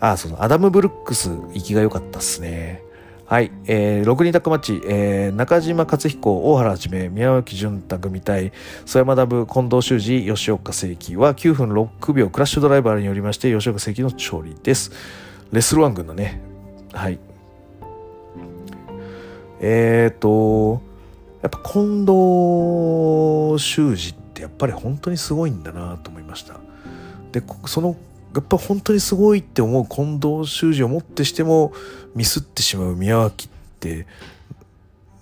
[0.00, 2.83] あそのアダム・ブルックス生きが良かったっすね。
[3.26, 8.52] はい、えー、6人タッグマッチ、えー、中島克彦、大原はじめ、宮脇潤太組対、
[8.84, 14.92] 曽山ダブ、近藤修二、吉岡聖輝は9分6秒クラッシュドライバーによりまして、吉岡聖輝の勝利です。
[15.52, 16.38] レスルワン軍のね、
[16.92, 17.18] はい、
[19.60, 20.82] えっ、ー、と、
[21.40, 26.60] やっぱ近藤修二ってやっぱり本当にすごいんだなと思いました。
[27.32, 27.96] で、その
[28.34, 31.72] やっぱ本当にすごいって思う近藤修二をもってしても
[32.14, 34.06] ミスってしまう宮脇って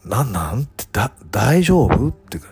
[0.04, 0.62] なんなん？
[0.62, 2.08] ってだ大丈夫？
[2.08, 2.48] ってか。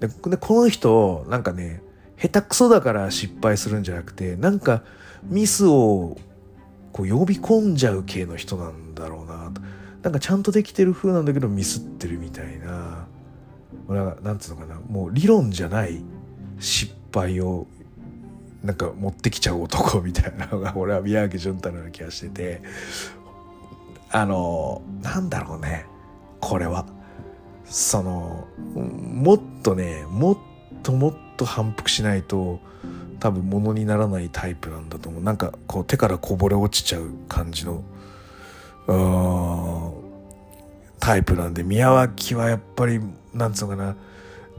[0.00, 1.80] でこの人なんかね
[2.20, 4.82] 下手くそだから失敗するんじゃなくてなんか
[5.24, 6.18] ミスを
[6.92, 9.50] こう呼び込んじゃう系の人なんだろうな。
[9.52, 9.62] と
[10.02, 13.06] なんかちゃんとできてる風なんだけどミスってるみたいな。
[14.22, 14.80] なんつうのかな。
[14.80, 16.02] もう理論じゃない
[16.58, 17.66] 失敗を
[18.62, 22.62] なんか持ってきちゃう男みたいなのが俺は宮城潤太のような気がしてて
[24.10, 25.86] あのなんだろうね。
[26.40, 26.86] これは。
[27.64, 30.38] そのもっとねもっ
[30.82, 32.60] ともっと反復しないと
[33.18, 35.22] 多分ものにならないタイプなんだと思う。
[35.22, 37.82] なんかこう手からこぼれ落ちちゃう感じの
[40.98, 43.00] タイプなんで宮脇はやっぱり
[43.32, 43.96] なんつうのかな。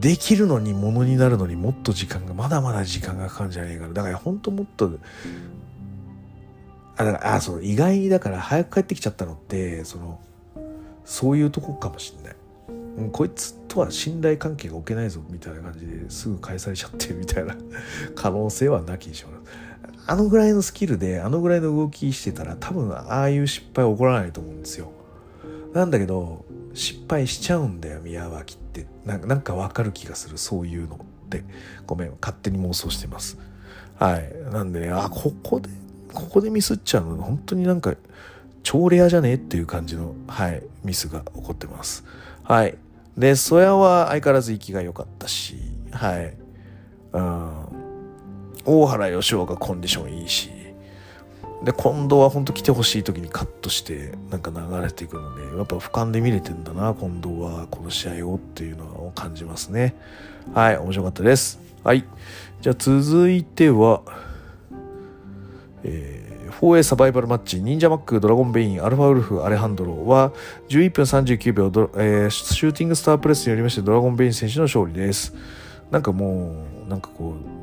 [0.04, 4.90] できるのにものになるのにもっと時間がまだまだ時間がかかるんじゃないかなだから本当もっと
[6.98, 10.20] あだからあそう意外にだから早く帰ってきちゃったのってその
[11.06, 12.36] そういうとこかもしんない、
[12.98, 17.56] うん、こいつとは信頼関係が置けないぞみたいな感じですぐ返されちゃってみたいな
[18.14, 19.30] 可能性はなきにしも
[20.06, 24.92] あのぐらいのスキルであのぐらいの動きしてたら多分ああいう失敗起こらないと思うんですよ。
[25.72, 28.93] なんだけど失敗しちゃうんだよ宮脇って。
[29.04, 31.44] なんかわかる気がするそういうのって。
[31.86, 33.38] ごめん勝手に妄想してます。
[33.98, 34.32] はい。
[34.52, 35.68] なんでねあここで
[36.12, 37.24] ここでミスっちゃうの？
[37.24, 37.94] 本当になんか
[38.62, 39.32] 超レアじゃね？
[39.32, 42.04] えっていう感じのはいミスが起こってます。
[42.44, 42.76] はい。
[43.18, 45.56] でそやは相変わらず息が良かったし
[45.90, 46.36] はい。
[47.12, 47.50] うん。
[48.64, 50.50] 大原義雄がコンディションいいし。
[51.64, 59.94] で今度は本当来てほしい時にカットしてなんか流れていくのでやっぱ俯瞰で見れてんだな近藤はこの試合をっていうのを感じますね。
[60.52, 61.58] はい面白かったです。
[61.82, 62.04] はい。
[62.60, 64.02] じゃあ続いては
[65.84, 70.32] えー、4A サバイバルマッチ忍者マックドラゴンベインアルファウルフアレハンドロは
[70.68, 75.34] 11分39秒ド、えー、シューティングスタープレスによりましてドラゴンベイン選手の勝利です。
[75.90, 77.53] なんかもうなんかこう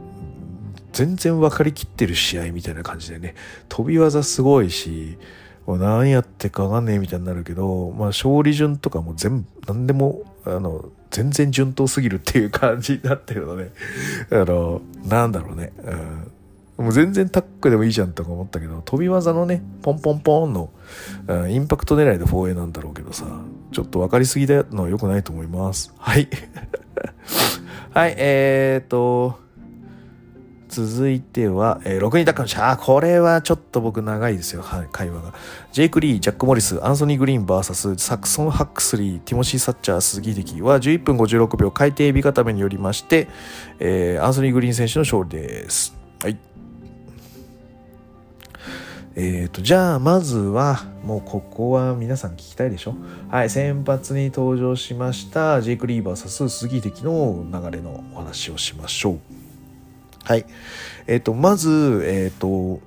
[0.93, 3.36] 全然分かりきってる試合みたいな感じでね、
[3.69, 5.17] 飛び技すごいし、
[5.67, 13.71] 何やってかわかんねえみたいになるけど、まあ勝利順とかも全部、何でも、あの、全然順当すぎるっていう感じになってるので、
[14.32, 15.71] あの、なんだろうね、
[16.77, 20.71] うん、もう全然タックでもいいじゃんとか思ったけど、飛び技のね、ポンポンポンの、
[21.27, 23.25] うん、インパクト狙いで 4A なんだろうけどさ、
[23.71, 25.93] ちょっと分かりすぎだのは良くないと思います。
[25.97, 26.27] はい。
[27.93, 29.38] はい、えーと、
[30.71, 32.84] 続いては、えー、6人タッグのシャー。
[32.84, 34.62] これはちょっと僕長いですよ。
[34.62, 35.34] はい、会話が。
[35.73, 43.27] ジェイク・リー、ジャック・モリス、アンソニー・グリーン VS サクソン・ハックスリー、ティモシー・サッチャー、鈴木力は11分56秒海底エビ固めによりまして、
[43.79, 45.93] えー、アンソニー・グリーン選手の勝利です。
[46.23, 46.38] はい。
[49.13, 52.95] えーと、じゃあまずはもうここは皆さん聞きたいでしょ？
[53.29, 59.19] はい先発に登場しましたジェイク・リーバーサス杉敵の流れのお話をしましょう
[60.23, 60.45] はい。
[61.07, 62.79] えっ、と、まず、えっ、と、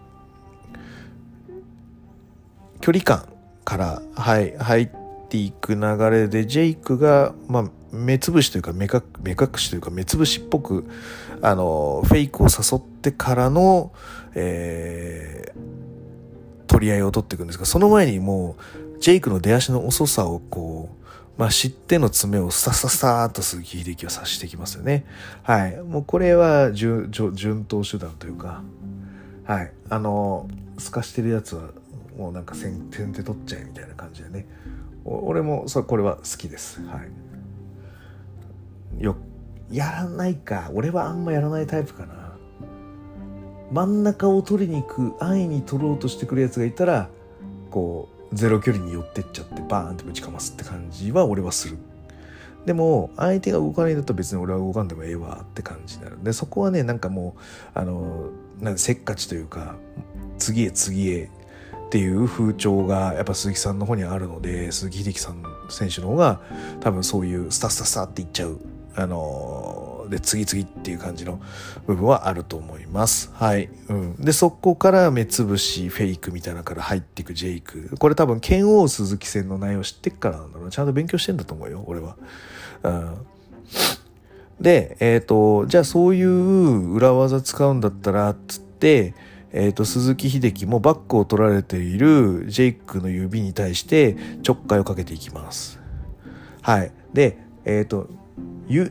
[2.80, 3.28] 距離感
[3.64, 4.88] から、はい、入っ
[5.28, 10.84] ていく流れで、ジェイクが、まあ、目つぶしというか目か、目隠しというか、目つぶしっぽく、
[11.42, 13.92] あの、フェイクを誘ってからの、
[14.34, 18.56] えー、取り合いを取っていくんですが、その前にも
[18.96, 21.03] う、ジェイクの出足の遅さをこう、
[21.36, 25.04] まあ、知っての爪をさささーっと鈴木秀樹は刺していきますよね。
[25.42, 25.76] はい。
[25.82, 28.62] もうこれは順順当手段というか、
[29.44, 29.72] はい。
[29.90, 31.70] あの、透かしてるやつは、
[32.16, 34.46] もうなんか先手で取っちゃえみたいな感じでね。
[35.04, 36.80] 俺もそこれは好きです。
[36.86, 37.00] は
[38.98, 39.02] い。
[39.02, 39.16] よ、
[39.70, 40.70] やらないか。
[40.72, 42.32] 俺はあんまやらないタイプかな。
[43.72, 47.08] 真ん中を取りに行く、安易に取ろうとしてくるやつがいたら、
[47.70, 51.78] こう、ゼロ距離に寄ってっちゃってバーンってぶちかますって感じは俺はする。
[52.66, 56.22] でも相手が動かないんだったら別に俺は動かんでもええわって感じになる。
[56.22, 57.36] でそこはねなんかも
[57.74, 59.76] うあのなんせっかちというか
[60.38, 66.40] 次へ次へっていう風潮がやっぱ鈴木さんの方にあるので鈴木秀樹さん選手の方が
[66.80, 68.58] 多分そういうスタスタスタっていっちゃう
[68.96, 71.40] あので次々っていう感じの
[71.86, 73.30] 部分はあると思います。
[73.34, 73.68] はい。
[73.88, 74.16] うん。
[74.16, 77.96] で、そこから目つぶし、フェイクみたいなから入っていくジェイク。
[77.98, 80.70] これ多分、剣王鈴木戦の内容知ってっからなんだろう。
[80.70, 82.16] ちゃんと勉強してんだと思うよ、俺は。
[82.82, 83.16] うん。
[84.60, 89.14] で、えっ、ー、と、じゃあそういう裏技使うんだったら、つって、
[89.52, 95.80] えーと、と鈴木秀樹もバックを取られているジェイクの指に対してちょっかいをかけていきます。
[96.60, 96.92] はい。
[97.12, 98.08] で、えっ、ー、と、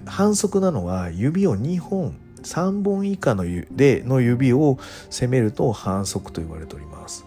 [0.06, 4.78] 反則なのは指を2本3本以下のでの指を
[5.10, 7.26] 攻めると反則と言われております。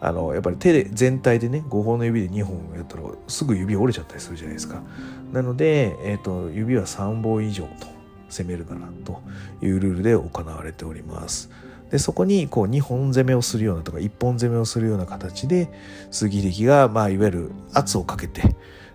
[0.00, 4.82] あのやっぱり手で全体でね5本の指で2本やったらすぐ指折れちゃったりするじゃないですか。
[5.32, 7.86] なので、えーと、指は3本以上と
[8.30, 9.20] 攻めるならと
[9.60, 11.50] いうルールで行われております。
[11.90, 15.70] でそこにこう2本攻めをするようなとか1本攻めをするような形で
[16.10, 18.42] 杉力が、まあ、いわゆる圧をかけて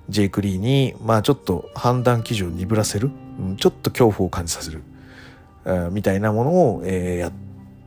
[0.09, 3.11] ジェイク・リーに、まあちょっと判断基準を鈍らせる、
[3.57, 4.81] ちょっと恐怖を感じさせる、
[5.91, 7.31] みたいなものを、えー、やっ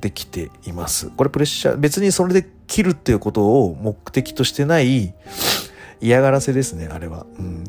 [0.01, 1.11] てきています。
[1.11, 5.15] これプレッシャー、別にそれで切るっていうことを目的としてない
[6.01, 7.27] 嫌がらせですね、あれは。
[7.39, 7.65] うん、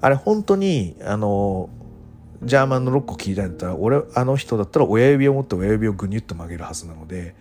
[0.00, 1.70] あれ本当に、あの、
[2.42, 7.34] ジャーマンの6個聞いたんだったら、俺、あの人だったら親指を持って親指をぐにゅっと曲げるはずなので、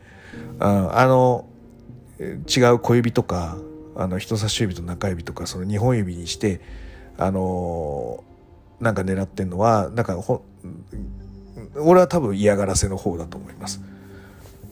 [0.60, 1.46] ああの、
[2.20, 3.58] 違う小指とか、
[4.02, 6.62] あの人差し指と中指とかその2本指にして
[7.18, 10.44] あのー、なんか狙ってんのはなんかほ
[11.76, 13.82] 俺は多分嫌がらせの方だと思います。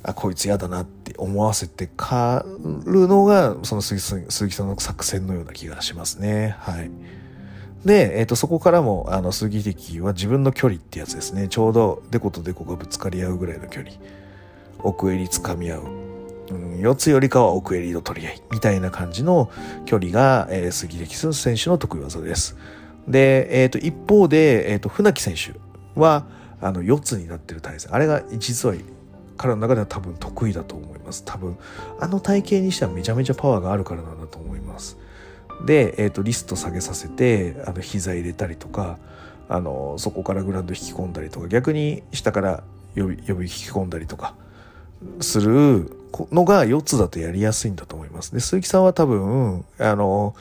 [0.02, 2.46] あこいつ嫌だなって思わせてか
[2.86, 6.56] るのがその鈴木さんの作戦のような気がしますね。
[6.60, 6.89] はい。
[7.86, 13.94] で、えーと、そこからもあの鈴木的は自分の距離ってやつですねちょうどデコとデコがぶつかり合うぐらいの距離
[14.80, 16.09] 奥襟つかみ合う
[16.52, 19.52] うん、四つよりかは奥襟の取り合いみたいな感じの
[19.86, 22.58] 距離が、えー、杉歴史選手の得意技です。
[23.08, 25.60] で、えー、と一方で、えー、と船木選手
[26.00, 26.26] は
[26.62, 28.76] あの四つになってる体勢あれが実は
[29.38, 31.24] 彼の中では多分得意だと思います。
[31.26, 31.58] 多分
[32.00, 34.98] あの体型にしてはめちゃめちゃパワーがあるからなんだと思います。
[35.66, 38.98] で、えー、とリスト下げさせてあの膝入れたりとか
[39.48, 42.64] あのそこからグラウンド引き込んだりとか逆に下から
[42.96, 44.36] 呼び呼び引き込んだりとか
[45.22, 45.99] する
[46.32, 48.34] のが4つだとやりやすいんだと思います。
[48.34, 50.36] で、鈴木さんは多分、あの、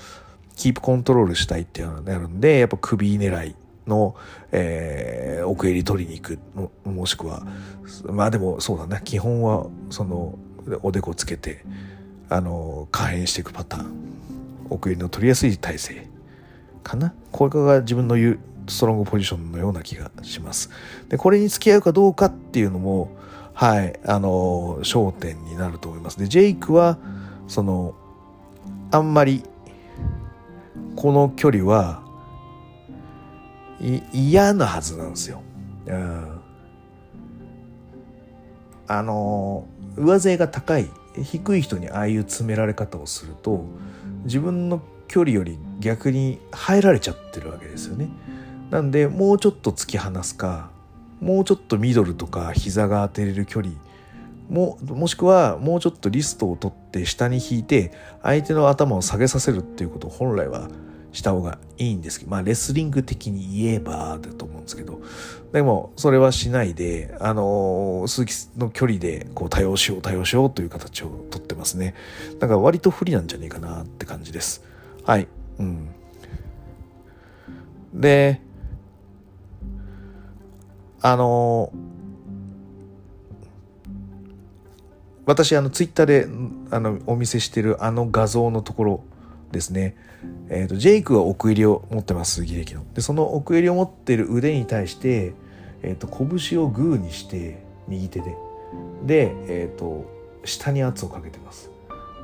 [0.57, 3.55] キープコントロールしたいっていうのがあるんで、やっぱ首狙い
[3.87, 4.17] の、
[4.53, 7.47] えー、奥襟取りに行くも、もしくは、
[8.05, 10.39] まあでもそうだね、基本は、その、
[10.83, 11.65] おでこつけて、
[12.29, 14.09] あの、可変していくパターン。
[14.71, 16.07] 奥襟の取りやすい体勢
[16.83, 17.15] かな？
[17.33, 20.71] これが自分の言うストロングポジションのような気がします。
[21.09, 23.17] で、これに付き合うかどうかっていうのも、
[23.59, 26.19] はい、あの、焦点になると思います。
[26.21, 26.97] で、ジェイクは、
[27.49, 27.97] その、
[28.93, 29.43] あんまり、
[30.95, 32.05] この距離は、
[34.13, 35.43] 嫌なはずなんですよ。
[35.89, 36.41] うん。
[38.87, 40.89] あの、上背が高い、
[41.21, 43.65] 低い人にああいう詰められ方をすると、
[44.23, 48.09] 自分の距離より逆に入られちゃってるわけですよね。
[48.71, 50.71] なんで、もうちょっと突き放すか、
[51.21, 53.75] もうちょっとミドルとか膝が当てれる距離
[54.49, 57.93] ももしくはもうちょっとリストを取って下に引いて
[58.23, 60.69] 相手の頭を下げさせるっていうことを本来は
[61.13, 65.01] した方がいいんですけどまあレスリング的に言えばだと思うんですけど。
[65.53, 71.95] でもそれはしないであの鈴木の距離でこう対応しよう対応しようという形をとってますね。
[72.39, 74.63] だから割と不利なんじゃねえかなって感じです。
[75.05, 75.27] はい。
[75.59, 75.89] うん。
[77.95, 78.43] で
[81.01, 81.73] あの
[85.27, 86.27] 私あのツイッターで
[86.71, 89.05] あのお見せしてるあの画像のところ
[89.53, 89.95] ですね、
[90.49, 92.85] えーと、ジェイクは奥襟を持ってます義歴の。
[92.95, 95.35] でその奥襟を持ってる腕に対して、
[95.83, 98.37] えーと、拳をグーにして右手で。
[99.05, 100.11] で、えーと、
[100.45, 101.71] 下に圧をかけてます。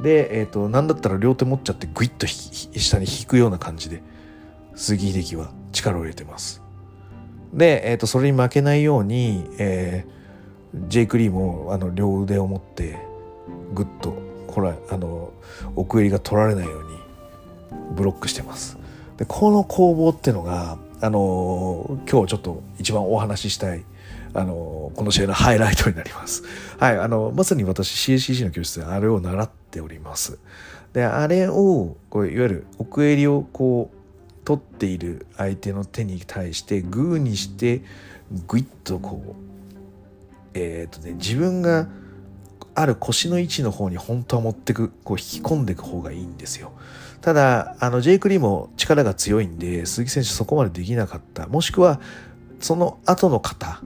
[0.03, 4.03] で、えー、と何だったら両手持っちゃってグイッと下に引くような感じで
[4.75, 6.64] 杉秀樹は力を入れてます。
[7.55, 12.99] で、えー、とそれに負けないように、えー、ジェイク・リーもあの両腕を持って
[13.73, 14.15] グッと
[14.47, 15.33] これあの
[15.77, 16.99] 奥襟が取られないように
[17.97, 18.77] ブロックしてます
[19.17, 23.85] でこの攻防っていうのがあの今日ちょっと一番お話ししたい
[24.33, 26.43] あのこの試合のハイライトになります。
[26.79, 30.39] はい、あのまさに私 CSCC の教室であれを習っております。
[30.93, 33.97] であれをこういわゆる奥襟をこう
[34.45, 37.83] 取っている相手の手に対してグーにして
[38.47, 41.89] グイッとこうえっ、ー、とね自分が
[42.75, 46.73] ある腰の位置の方に本当は持ってくこう引き込んでいく方がいいんですよ。
[47.21, 52.01] ただあのジェイク・リーも力が強いんで鈴木選手そこまでできなかったもしくは
[52.61, 53.81] その後の方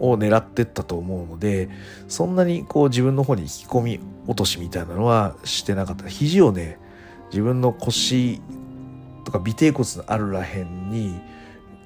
[0.00, 1.68] を狙ってったと思うので
[2.08, 6.78] そんなにこう自分の方に引き込み落としみたいなのはしてなかった肘をね
[7.30, 8.40] 自分の腰
[9.28, 11.20] とか尾てい骨のあるらへんに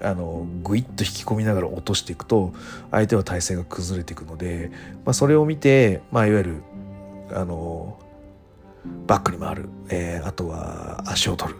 [0.01, 2.53] あのグイッと引き込みながら落としていくと
[2.90, 4.70] 相手は体勢が崩れていくので、
[5.05, 6.62] まあ、それを見て、まあ、いわゆる
[7.34, 7.99] あの
[9.07, 11.59] バックに回る、えー、あとは足を取る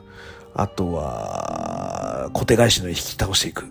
[0.55, 3.65] あとは小手返しの引き倒していく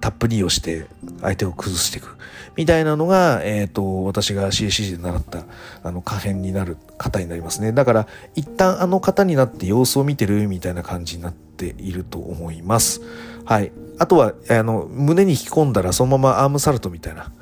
[0.00, 0.86] タップ2をして
[1.20, 2.16] 相手を崩していく
[2.56, 5.44] みたいなのが、えっ、ー、と、私が CACG で習った
[5.82, 7.72] あの可変になる方になりますね。
[7.72, 13.00] だから一旦あの方になって様子を見てるみたいな感じになっていると思います。
[13.44, 13.72] はい。
[13.98, 17.32] あとは、あの、胸に引き込んだらそのままアームサルトみたいな、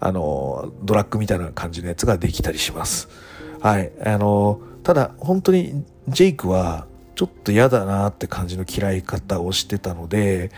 [0.00, 3.08] あの、ドラッグみたいな感じのやつができたりします。
[3.60, 3.92] はい。
[4.04, 6.86] あの、ただ本当にジェイクは
[7.18, 10.52] ちょっと嫌だなって感じの嫌い方をしてたので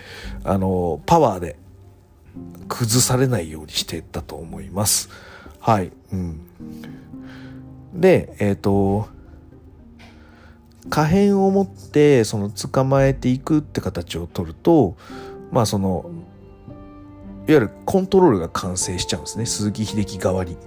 [0.44, 1.56] あのパワーで
[2.68, 5.08] 崩されないようにしてたと思います。
[5.58, 5.90] はい。
[6.12, 6.40] うん、
[7.94, 9.08] で、えっ、ー、と、
[10.90, 14.96] 可変を持ってその捕まえていくって形を取ると、
[15.50, 16.11] まあその、
[17.48, 19.46] いわゆるコントロールが完成しちゃうんですね。
[19.46, 20.58] 鈴木秀樹側に。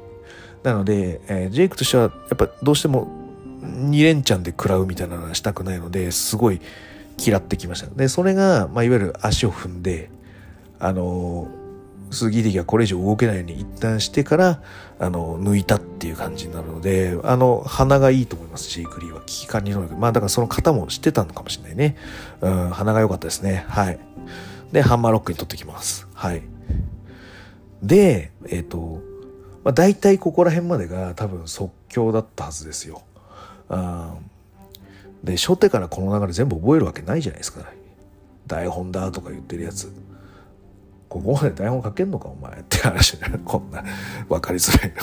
[0.63, 3.22] なので、えー、ジェイクとしてはやっぱどうしても
[3.63, 6.61] 2連チャンで食らうみたいなのはしたくないのですごい
[7.17, 7.87] 嫌ってきました。
[7.87, 10.09] でそれが、まあ、いわゆる足を踏んで
[10.79, 11.47] あの
[12.11, 14.61] 鈴木秀樹がこれ以上動けないように一旦してから
[14.99, 18.69] あの抜いたっていう感じになるのであの鼻がいいと思います。
[18.69, 19.95] ジェイク・リーは危機管理能力。
[19.95, 21.97] まあだからその方も知ってたのかもしれないね。
[22.41, 23.65] うん鼻が良かったですね。
[23.67, 23.99] はい。
[24.71, 26.07] でハンマーロックに取ってきます。
[26.13, 26.43] はい。
[27.81, 29.01] でえっ、ー、と
[29.63, 33.01] まあ、大体ここら辺までが多分即興だったはずですよ。
[35.23, 37.61] で初手からこの流れ全部覚えるわけないじゃないですか。
[38.45, 39.91] 台本だとか言ってるやつ。
[41.07, 43.39] ここまで台本書けんのかお前って話だよ。
[43.45, 43.83] こんな
[44.27, 44.93] 分かりづらい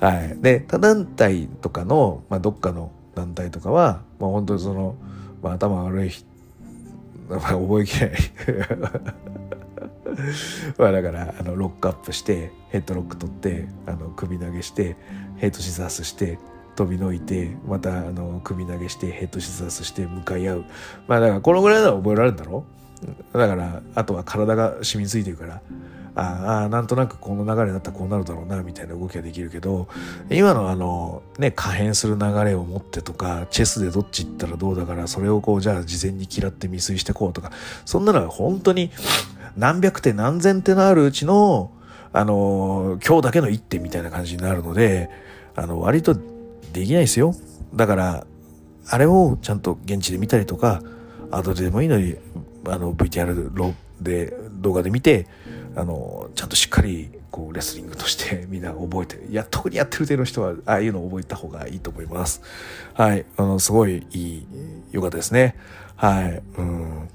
[0.00, 0.08] の。
[0.08, 0.38] はい。
[0.40, 4.94] で他団体とかの、まあ、どっかの団体とかは、まあ、本当にその、
[5.42, 6.10] まあ、頭悪い
[7.28, 8.20] まあ、覚えきれない。
[10.76, 14.96] まあだからあのロックアップしてヘッドロック取ってあの首投げして
[15.42, 16.38] ヘッドシザースして
[16.76, 20.64] 飛びのいてまたあの首投げしてヘッドシザースして向かい合う。
[21.06, 22.64] まあだからこのぐらいなら覚えられるんだろ
[23.32, 25.60] だからあとは体が染みついてるから。
[26.14, 29.88] ああなんとなくこの流れだったらこうなるだろうなみたいな動きができるけど
[30.30, 37.50] 今のあのね可変する流れを持ってとかチェスでどっち行ったらどうだからそれをこうじゃあ事前に嫌って未遂してこうとか
[37.86, 38.90] そんなのは本当に
[39.56, 41.70] 何百手何千手のあるうちの、
[42.12, 45.10] あの、今日だけの一手みたいな感じになるので、
[45.54, 46.14] あの、割と
[46.72, 47.34] できないですよ。
[47.74, 48.26] だから、
[48.88, 50.82] あれをちゃんと現地で見たりとか、
[51.30, 52.16] 後でもいいのに、
[52.66, 53.62] あの、VTR
[54.00, 55.26] で、動画で見て、
[55.74, 62.42] あの、ちゃんとしっかり、こう、レスリングとして みんな覚えて、いや、特にやってる程度の人は、ああいうのを覚えた方がいいと思います。
[62.94, 63.24] はい。
[63.36, 64.46] あの、すごいいい、
[64.92, 65.56] 良かったですね。
[65.96, 66.42] はい。
[66.58, 67.08] うん。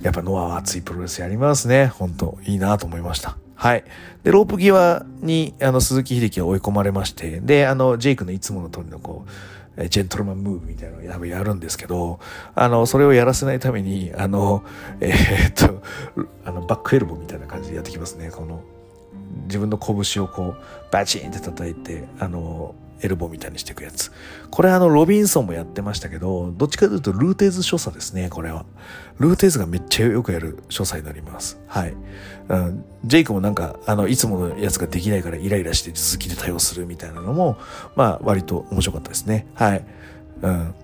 [0.00, 1.86] やっぱノアは熱いプロレスやりますね。
[1.86, 3.36] 本当いいなと思いました。
[3.54, 3.84] はい。
[4.22, 9.30] で、ロープ際に、あの、鈴木秀樹が追い込まれまして、で、あの、ジェイクのいつもの通りのこう、
[9.88, 12.20] ジェントルマンムーブみたいなのをやるんですけど、
[12.54, 14.64] あの、それをやらせないために、あの、
[15.00, 15.82] えー、っと、
[16.44, 18.30] あの、バックエルボみたいな感じでやってきますね。
[18.30, 18.62] この、
[19.46, 22.74] 自分の拳をこう、バチンって叩いて、あの、
[23.04, 24.10] エルボーみたいにしていくやつ。
[24.50, 28.64] これあの、ロビンソンもやってましたけど、どっちかというとルーテーズ所作ですね、これは。
[29.18, 31.60] ルーテーズがめっちゃよくやる所作になります。
[31.66, 31.94] はい。
[32.48, 37.58] うん、ジェイクもなんか、あの、いつものやつができないからイライラして続きで対応するみたいなのも、
[37.94, 39.46] まあ、割と面白かったですね。
[39.54, 39.84] はい。
[40.42, 40.74] うん。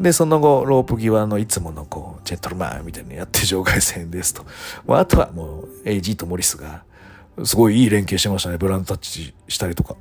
[0.00, 4.44] で、その後、ロープ際のいつものこう、ジェントルマンみたいなやって場外戦ですと。
[4.86, 6.84] まあ、あとはもう、AG とモリスが、
[7.44, 8.58] すごいいい連携してましたね。
[8.58, 9.96] ブランドタッチしたりとか。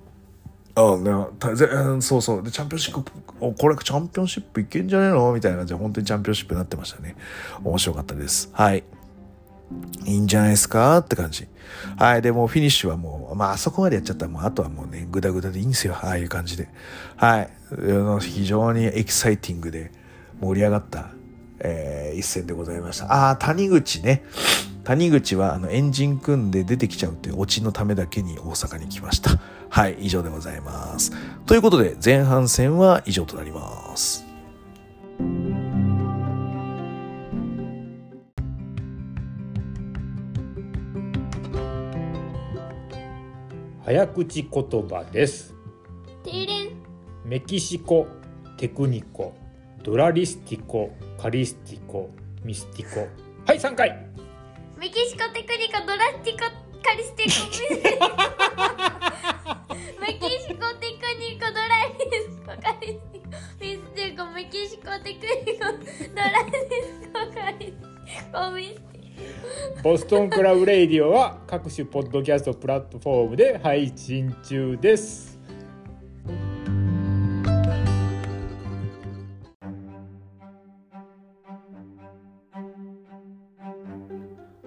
[0.77, 2.43] あね、そうそう。
[2.43, 5.31] で、チャンピオンシップ、これチャンピオンシップいけんじゃねえの？
[5.31, 7.15] みたいな感じで、本当にチャンピオンシップになってましたね。
[7.63, 8.49] 面白かったです。
[8.51, 8.83] はい。
[10.05, 10.97] いいんじゃないですか？
[10.97, 11.47] って感じ。
[11.97, 12.21] はい。
[12.21, 15.95] で、もフィニッシュはもう、まあ、あそこまでやっちゃったら、もう、あとはもうね、ぐだぐだでいいんですよ。
[15.95, 16.67] ああいう感じで。
[17.15, 17.49] はい。
[18.21, 19.91] 非常にエキサイティングで
[20.41, 21.09] 盛り上がった、
[21.59, 23.05] えー、一戦でございました。
[23.05, 24.23] ああ、谷口ね。
[24.83, 29.39] 谷口は、あの、エンジン組んで出てきちゃうっていうオチのためだけに大阪に来ました。
[29.69, 29.97] はい。
[29.99, 31.11] 以上でございます。
[31.45, 34.25] ということで、前半戦は以上となります。
[43.85, 45.53] 早口言葉です
[47.23, 48.07] メキシコ
[48.57, 49.35] テクニコ
[49.83, 50.91] ドラリスティコ
[51.21, 52.09] カリスティコ
[52.43, 53.07] ミスティコ
[53.45, 54.07] はい3回
[54.79, 58.01] メキシコテクニコドラスティコカリスティコミスティ
[59.99, 75.39] メキシコテクニコドラリスコカリスティコミスティコメキシコテクニコドラリスコカリスティコミスティコボストンクラブレイディオは各種ポッドキャストプラットフォームで配信中です。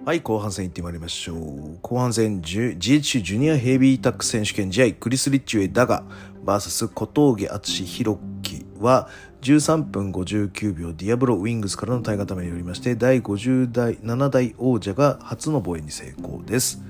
[0.09, 1.77] はい、後半戦いってまいりましょう。
[1.83, 6.03] 後半戦 GH ジュニアヘビータック選手権試合、クリス・リッチウェイ・ダガ
[6.43, 9.07] VS 小峠敦弘樹は
[9.43, 16.81] 13分59秒ディアブロウィングスからの対固めによりまして第50代7代王者が初の防衛に成功です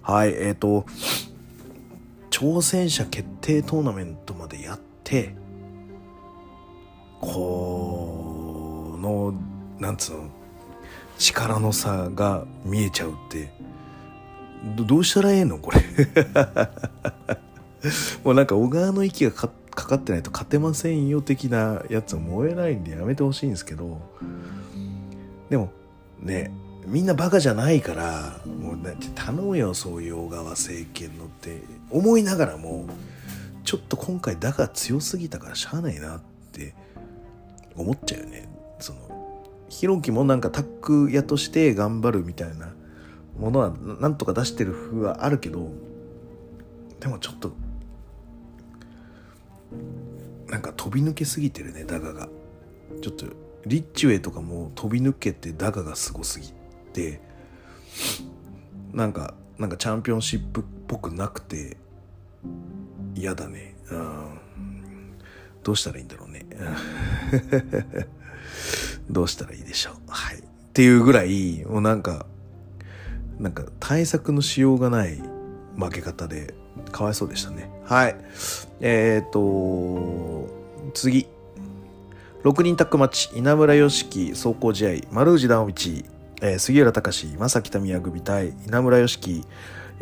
[0.00, 0.86] はいえっ、ー、と
[2.30, 5.34] 挑戦者決定トーナメントまでやって
[7.20, 9.34] この
[9.78, 10.30] なんつうの
[11.18, 13.52] 力の差が見えちゃうって。
[14.76, 15.80] どうしたらええのこれ？
[18.24, 24.00] もうなんか小川の息がかかってないと勝てませんよ的なやつ燃えないんでやめてほしいんですけど。
[25.50, 25.70] でも
[26.20, 26.50] ね
[26.86, 28.78] みんなバカじゃないからもう
[29.14, 32.86] 頼むよそういう小川政権のって思いながらも
[33.64, 36.20] ちょっと今回だが強すぎたからしゃあないなっ
[36.52, 36.74] て
[37.76, 38.48] 思っちゃうよね。
[38.78, 38.98] その
[39.68, 42.72] ひろきもなんかタッグ屋として頑張るみたいな
[43.38, 45.70] ものはなんとか出してる風はあるけど
[47.00, 47.52] でもちょっと
[50.46, 52.28] なんか飛び抜けすぎてるねダガが。
[53.02, 53.26] ちょっと
[53.66, 56.52] リッチウェイとかも飛び抜けてダガがすごすぎ
[56.92, 57.20] て
[58.92, 61.76] なんかなんかチャンピオンシップっぽくなくて
[63.14, 63.74] 嫌だね。
[63.90, 64.38] うん
[65.62, 66.44] どうしたらいいんだろうね。
[69.10, 70.42] どうしたらいいでしょうはいっ
[70.72, 72.26] ていうぐらいもうなんか
[73.38, 75.20] なんか対策のしようがない
[75.76, 76.54] 負け方で
[76.92, 77.70] かわいそうでしたね。
[77.84, 78.16] はい。
[78.80, 80.48] えっ、と、
[80.94, 81.26] 次。
[82.42, 85.72] 6人タッグマッチ、稲村良樹、走行試合、丸藤直道、
[86.42, 89.42] えー、杉浦隆、正木民組対、稲村良樹、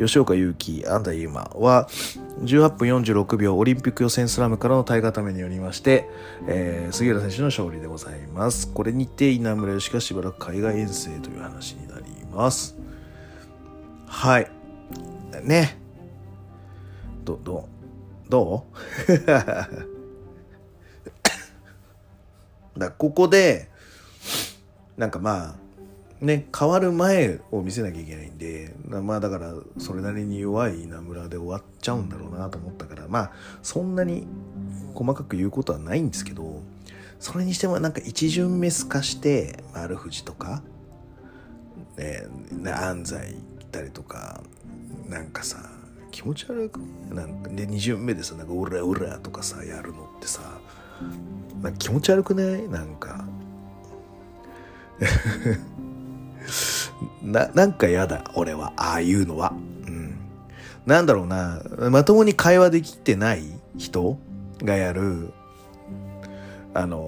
[0.06, 1.88] 吉岡祐希、安田優馬は、
[2.42, 6.08] 18分46秒オリンピック予選スラムからの対固めによりまして、
[6.48, 8.72] えー、杉浦選手の勝利でございます。
[8.72, 12.76] これにて稲村良樹がしばらく海外遠征という話になります。
[14.06, 14.50] はい。
[15.42, 15.78] ね。
[17.24, 17.68] ど、ど、
[18.28, 18.66] ど
[19.08, 19.12] う？
[22.80, 23.68] だここで、
[24.96, 25.61] なんかまあ、
[26.22, 34.26] ね、変わる前を見せなきゃいけないんで、まあだからそれなりに弱い稲村で終わっちゃうんだろうなと思ったから、まあそんなに
[34.94, 36.62] 細かく言うことはないんですけど、
[37.18, 40.62] それにしてもなんか一巡目すかして、丸藤とか、
[41.98, 44.44] えー、安西行ったりとか、
[45.08, 45.58] なんかさ、
[46.12, 46.78] 気持ち悪く
[47.12, 50.42] なんかで2巡目でさなんか「オラオラ」とかさやるのってさ
[51.62, 52.68] なんか気持ち悪くない？
[52.68, 53.24] なんか。
[57.22, 58.72] ななんか嫌だ俺は。
[58.76, 59.52] ああいうのは。
[59.86, 60.18] うん。
[60.86, 61.62] なんだろうな。
[61.90, 63.44] まともに会話できてない
[63.76, 64.18] 人
[64.62, 65.32] がやる
[66.74, 66.98] あの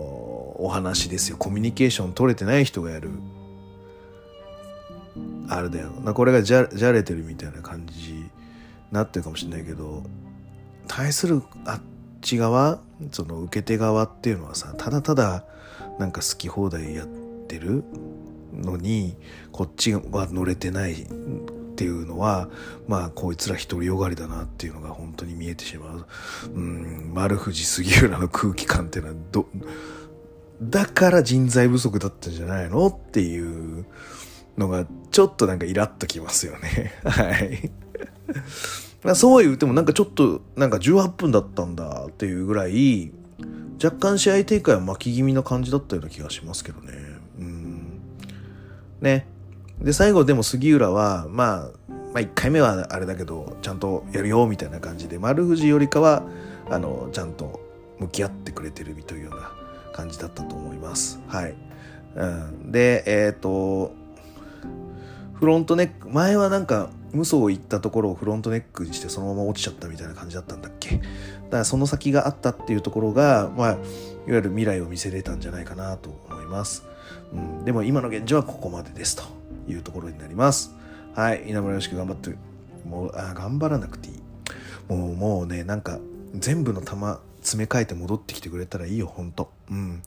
[0.58, 1.36] お話ですよ。
[1.36, 3.10] コミュニケーション取れてない人がやる
[5.48, 5.90] あれだよ。
[6.04, 8.30] なこれがじゃじゃれてるみたいな感じに
[8.90, 10.04] なってるかもしれないけど
[10.86, 11.80] 対するあっ
[12.20, 12.80] ち側
[13.10, 15.44] その受け手側っていうのはさただただ
[15.98, 17.08] なんか好き放題やっ
[17.48, 17.84] てる
[18.56, 19.16] のに
[19.52, 20.00] こっちは
[20.30, 21.06] 乗れてないっ
[21.76, 22.48] ていうのは
[22.86, 26.06] まあこいつら独りよがりだなっていうのが本当に見えてしまう。
[26.54, 29.46] うん丸藤杉浦の空気感っていうのはど
[30.62, 33.84] だから人材不足だったんじゃないのっていう
[34.56, 36.94] のがちょっとなんかイラッときますよね。
[37.04, 37.70] はい。
[39.14, 43.12] そうは言うてもなんかちょっとなんか18分だったんだっていうぐらい
[43.82, 46.92] 若干試合展開は巻き気味な感じだったような気がしますけどね。
[49.00, 49.26] ね。
[49.80, 56.22] で、最後でも杉浦は、まあ、まあ1回目はあれだけど、ちゃんとやるよみたいな感じで、丸藤よりかは、
[56.70, 57.60] あの、ちゃんと
[57.98, 59.52] 向き合ってくれてるというような
[59.92, 61.20] 感じだったと思います。
[61.26, 61.54] はい。
[62.16, 63.92] うん、で、えっ、ー、と、
[65.34, 70.96] フロントネック、前はなんか、無双行ったところをフロントネックにしてそのまま落ちちゃったみたいな感じだったんだっけ？
[70.96, 71.08] だか
[71.58, 73.78] らその先があったっていうところが、まあ、いわ
[74.26, 76.84] ゆる未来を見せれたんじゃないかなと思います。
[77.34, 79.24] うん、でも今の現状はここまでですと
[79.68, 80.74] いうところになります。
[81.14, 82.36] はい、稲村よしく頑張って、
[82.88, 84.22] もう、あ、頑張らなくていい。
[84.88, 85.98] もう、もうね、なんか、
[86.34, 86.96] 全部の球
[87.40, 89.52] 詰め替えて戻ってきてくれたらいいよ、ほんと。
[89.70, 90.02] うん。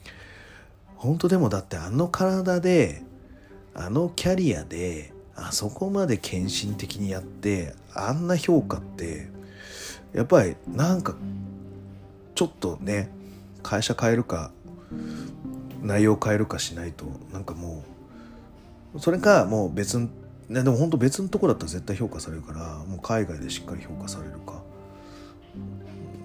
[0.96, 3.04] 本当でもだってあの体で、
[3.76, 9.30] あのキャリアで、あそこまで献身的にやってあんな評価って
[10.14, 11.16] やっぱりなんか
[12.34, 13.10] ちょっとね
[13.62, 14.52] 会社変えるか
[15.82, 17.84] 内容を変えるかしないとなんかも
[18.96, 20.10] うそれかもう別に
[20.50, 24.64] ね、でも本当別のとこだったら絶対評価されるからもう海外でしっかり評価されるか、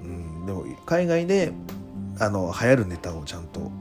[0.05, 1.53] うん、でも海外で
[2.21, 3.73] あの流行るネタをちゃんと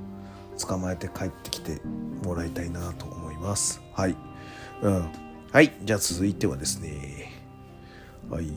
[0.57, 1.79] 捕まえて帰ってきて
[2.25, 4.15] もらいたいなと思いますはい
[4.81, 5.11] うん。
[5.51, 5.73] はい。
[5.83, 7.31] じゃあ続いてはですね。
[8.29, 8.47] はい。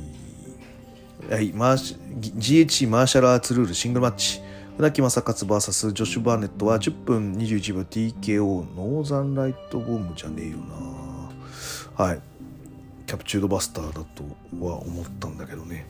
[1.30, 1.52] はい。
[1.52, 4.40] マーシ GHC マーシャルアーツルールシングルマッチ。
[4.76, 12.04] 船木正勝 VS ジョシュ・バーネットは10分21秒 TKO ノーザンライトボムじゃねえよな。
[12.04, 12.20] はい。
[13.06, 14.24] キャプチュードバスターだと
[14.64, 15.86] は思ったんだけどね。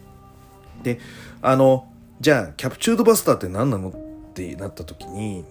[0.82, 0.98] で、
[1.40, 3.92] あの、じゃあ、キャプチュードバスターって何なのっ
[4.34, 5.44] てなった時に、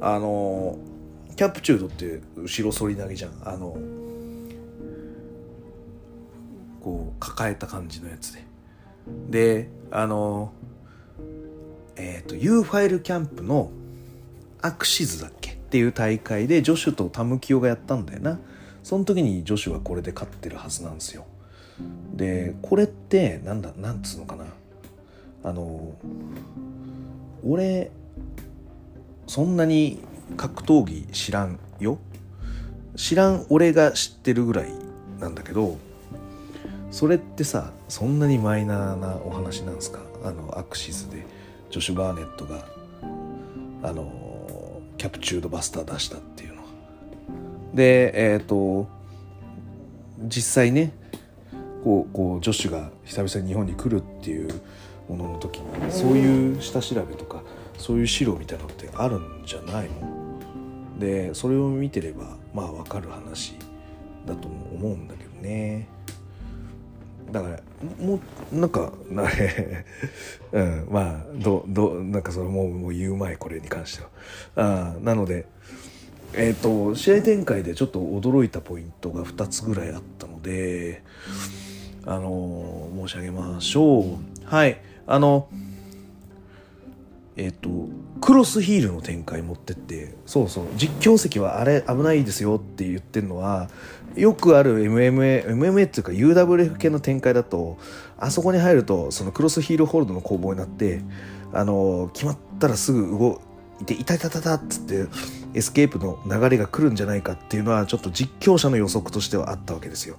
[0.00, 0.78] あの、
[1.38, 3.76] キャプチュードって後ろ反り投げじゃんあの
[6.82, 8.44] こう抱えた感じのやつで
[9.30, 10.52] であの
[11.98, 13.70] えっ、ー、と U ファイルキャンプの
[14.62, 18.38] アクシズだっけっていう大会でジョシュとタムキオがやったんだよな。
[18.82, 21.26] その時にジョシュはこれで勝ってるはずなんですよ。
[22.14, 24.46] でこれってなんだなんつうのかな。
[25.44, 25.92] あの
[27.44, 27.90] 俺
[29.26, 30.00] そんなに
[30.36, 31.98] 格闘技知らんよ。
[32.96, 34.72] 知らん俺が知ってるぐらい
[35.20, 35.78] なんだけど
[36.90, 40.00] それってさそんなにマイナーなお話なんですか？
[40.24, 41.37] あのアクシスで。
[41.70, 42.64] ジョシュ・バーネットが
[43.82, 44.10] あの
[44.96, 46.62] キャプチュードバスター出したっていうの。
[46.62, 46.68] は
[47.74, 48.88] でえっ、ー、と
[50.26, 50.92] 実際ね
[51.84, 54.60] こうこうジョシュが久々に日本に来るっていう
[55.08, 57.42] ものの時にそういう下調べとか
[57.76, 60.98] そういう資料みたいなのってあるんじゃないの？
[60.98, 63.54] でそれを見てればまあ分かる話
[64.26, 65.86] だと思うんだけどね。
[67.30, 67.60] だから
[68.04, 68.20] も
[68.52, 69.24] うなんかな
[70.52, 74.08] うんまあどどなんかそれもうもう言う前これに関しては。
[74.56, 75.46] あなので
[76.34, 81.02] えっ、ー、と試合展開でちょっと驚いたポイントが2つぐらいあったので
[82.04, 84.04] あの申し上げましょう。
[84.44, 85.48] はいあの
[87.36, 87.68] えっ、と
[88.20, 93.70] クロスヒールの展開持ってってそうそう実況席はあれ危ないですよって言ってるのは
[94.18, 97.78] よくある MMA, MMA っていうか UWF 系の展開だと
[98.18, 101.02] あそこに入るとそのクロスヒールホールドの攻防になって
[101.52, 103.40] あの決まったらすぐ動
[103.80, 105.06] いて「いたいたたた」っつって
[105.54, 110.16] エスケープの流れが来るんじゃないかっていうのはちょっと実況者の予測としてはあったわけですよ。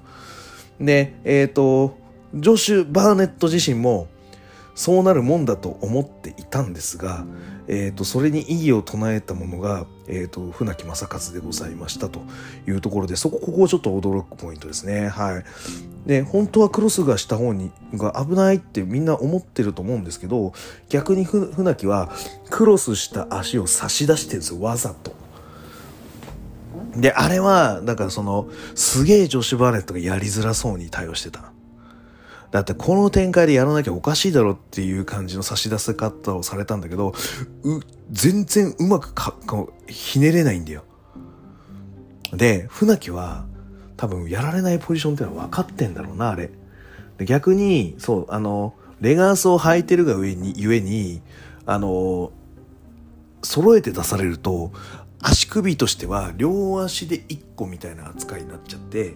[0.80, 1.98] でえっ、ー、と
[2.34, 4.08] ジョシュ・バーネット自身も
[4.76, 7.26] そうなるもんだと思っていたんですが、
[7.72, 12.22] えーと、それに異議を唱えたものが、えーと、船木誠勝でございましたと
[12.68, 15.08] いうところでそこここちょっと驚くポイントですね。
[15.08, 15.44] はい、
[16.08, 20.54] で本当はクロスがした方にが危ないってみんな思ってると思うんですけど
[20.90, 22.12] 逆に船木は
[22.50, 25.14] クロスした足を差し出してるんですよわざと。
[26.96, 31.49] であれはだからそのすげえ女子バレットがやりづらそうに対応してた。
[32.52, 37.14] だってこの展開でやらなきゃおかしいだろっていう感じの差し出せ方をされたんだけど、
[38.12, 40.84] 全然うまくか、こう、ひねれないんだよ。
[42.34, 43.46] で、船木は
[43.98, 46.52] 多分やられないポジションってのは分かってんだろうな、あれ。
[47.26, 51.22] 逆に、そう、あの、レガースを履いてるが上に、ゆえに、
[51.66, 52.32] あの、
[53.44, 54.72] 揃えて出されると、
[55.22, 59.16] 足首としては両足で1個みたいな扱いになっちゃって、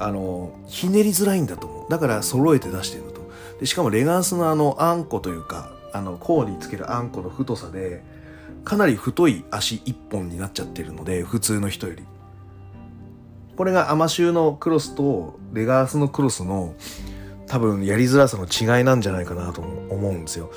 [0.00, 1.90] あの、ひねりづらいんだと思う。
[1.90, 3.30] だから揃えて出してると。
[3.60, 8.02] で、しかもレガースのあの、あんこというか、あの、甲につけるあんこの太さで、
[8.64, 12.04] かなり太い足1本になっちゃってるので、普通の人より。
[13.56, 16.74] これがアマシューのクロスとレガースのクロスの
[17.46, 20.50] 多分やりづらさの違いなんじゃないかなと思うんですよ。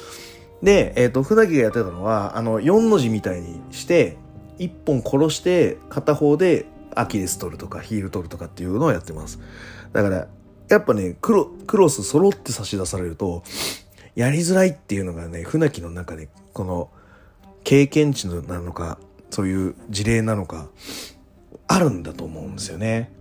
[0.62, 4.18] で、えっ、ー、と、船木がやってたのは、あの、4の字みたいにして、
[4.60, 9.40] 1本殺して片方でアキレス取るとかヒール取るとかっていうのをやってます。
[9.92, 10.28] だから、
[10.70, 13.44] やっぱね、クロクロス揃って差し出されると、
[14.16, 16.90] やりづらいっていうのがね、船木の中で、この、
[17.64, 18.98] 経験値なのか、
[19.30, 20.70] そういう事例なのか、
[21.68, 23.12] あるんだと思うんですよね。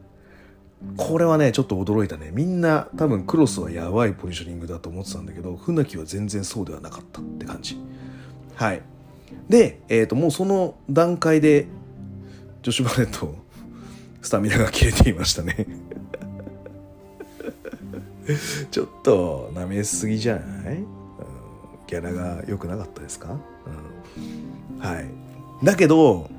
[0.96, 2.30] これはね、ちょっと驚いたね。
[2.32, 7.78] みんな多分クロスはやばいポジショニングだと思ってたんだけど、船木は全然そうではなかったって感じ。
[8.56, 8.82] はい。
[9.48, 11.66] で、えっ、ー、と、もうその段階で、
[12.62, 13.34] ジョシュ・バレット、
[14.22, 15.66] スタミナが切れていましたね。
[18.70, 20.86] ちょっと舐めすぎじゃない、うん、
[21.88, 23.36] ギャラが良くなかったですか、
[24.76, 25.06] うん、はい。
[25.64, 26.30] だけど、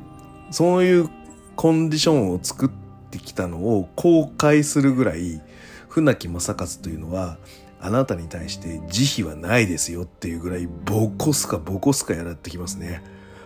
[0.49, 1.09] そういう
[1.55, 2.69] コンディションを作っ
[3.11, 5.41] てきたのを公開するぐらい
[5.89, 7.37] 船木正和というのは
[7.79, 13.03] あなたに対して慈悲はないですよっていうぐらいボコスカボコスカやらってきますね。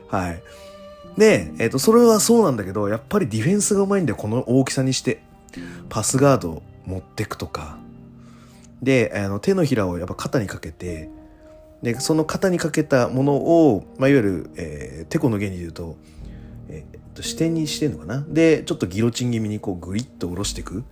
[0.09, 0.43] はい。
[1.17, 5.21] で、えっ、ー、と、それはそうなんだけど、やっぱりディフェンスがうまいんだよ、この大きさにして。
[5.89, 7.77] パスガードを持ってくとか。
[8.81, 11.09] で、あの手のひらをやっぱ肩にかけて、
[11.81, 15.97] で、その肩にかけたものを、まあ、いわゆる、えー、テコの原理で言うと、
[16.69, 18.23] えー、と視点にしてんのかな。
[18.27, 20.83] でちょっとギロチン気味にこうグリッと下ろしていく。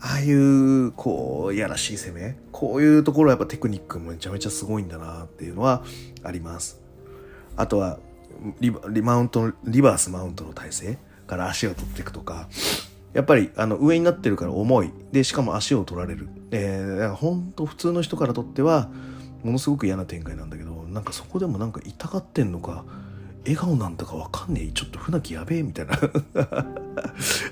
[0.00, 2.36] ああいうこういやらしい攻め。
[2.52, 5.84] こういうところはやっぱテクニックもめちゃめちゃすごいんだなっていうのは
[6.22, 6.80] あります。
[7.56, 7.98] あとは
[8.60, 12.48] リマウントリバースマウントの体勢から足を取っていくとか
[13.12, 18.88] やっぱりあの上になってるから重いでしかも足を取られるえー、本当普通の人からとっては
[19.42, 22.84] ものすごく嫌な展開なんだけどなんかそこでもなんか痛がってんのか
[23.46, 24.72] 笑顔なんだかわかんねえ。
[24.72, 26.66] ちょっと船木やべえ、みたいな あ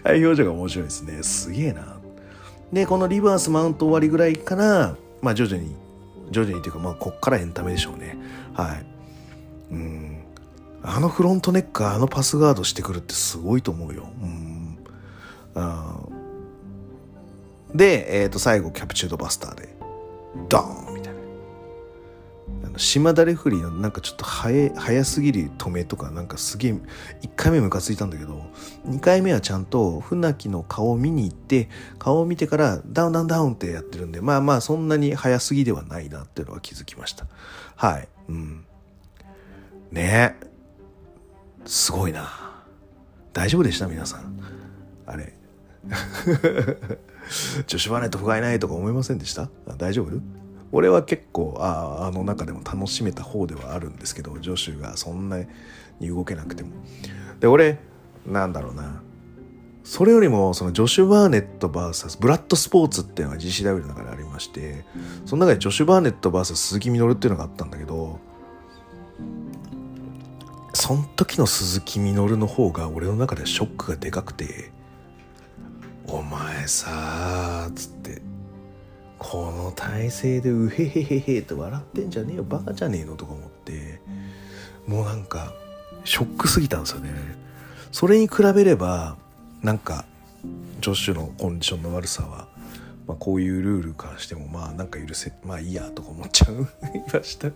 [0.03, 1.23] あい表情が面白いですね。
[1.23, 1.99] すげえな。
[2.73, 5.77] で、このリバースマウント終わりぐらいから、まあ徐々に、
[6.33, 8.19] 徐々にというか、まあこっからエンタメでしょうね。
[8.55, 8.87] はい。
[9.71, 10.14] うん。
[10.87, 14.07] あのフロントネッカー、あのパスガードしてくるってすごいと思うよ。
[14.21, 14.79] うん。
[17.75, 19.75] で、えっ、ー、と、最後、キャプチュードバスターで、
[20.49, 20.85] ドーン
[22.77, 28.41] 島田レフリーのなんかちょっと早早すぎる止めとかなんかすげえ1回目ムカついたんだけど
[28.87, 31.69] 2回目はちゃんと船木の顔を見に行って
[31.99, 37.27] 顔を見てからダウンダウンダウンってやってるんでまあまあそんなに早すぎではないなっていうのは気づきました。
[37.77, 38.09] はい。
[38.29, 38.65] うん。
[39.93, 40.37] ね。
[40.43, 40.54] え
[41.65, 42.29] すごいな。
[43.33, 43.87] 大丈夫でした？
[43.87, 44.39] 皆さん。
[45.07, 45.33] あれ。
[47.67, 49.49] 女子バレット不甲斐ないとか思いませんでした？
[49.79, 50.21] 大丈夫？
[50.73, 55.39] 俺は結構ああの中でも楽しめた方ではあるんですけど助手がそんな
[56.01, 56.71] に動けなくても。
[57.41, 57.79] で俺
[58.27, 59.03] なんだろうな。
[59.85, 64.87] それよりもそのジョシュ・バーネット VS ブラッドスポーツっていうのが GCW の中でありまして
[65.27, 68.19] その中でジョシュ・バーネット VS 鈴木みのるっていうのがあったんだけど
[70.75, 74.71] その時の鈴木みのるの方が俺の中でショックがでかくて
[76.07, 78.21] 「お前さ」つって
[79.19, 84.01] この体勢でうへへへへって笑ってんじゃねえよバカじゃねえのとか思って
[84.87, 85.55] もうなんか
[86.05, 87.11] ショックすぎたんですよね。
[87.91, 89.17] それに比べれば
[89.63, 90.05] なんか
[90.81, 92.49] ジョッシュのコンディションの悪さは、
[93.07, 96.67] まあ、こういうルールからしてもまあなんか許せまあいいやとか思っちゃう
[97.13, 97.53] ましたっ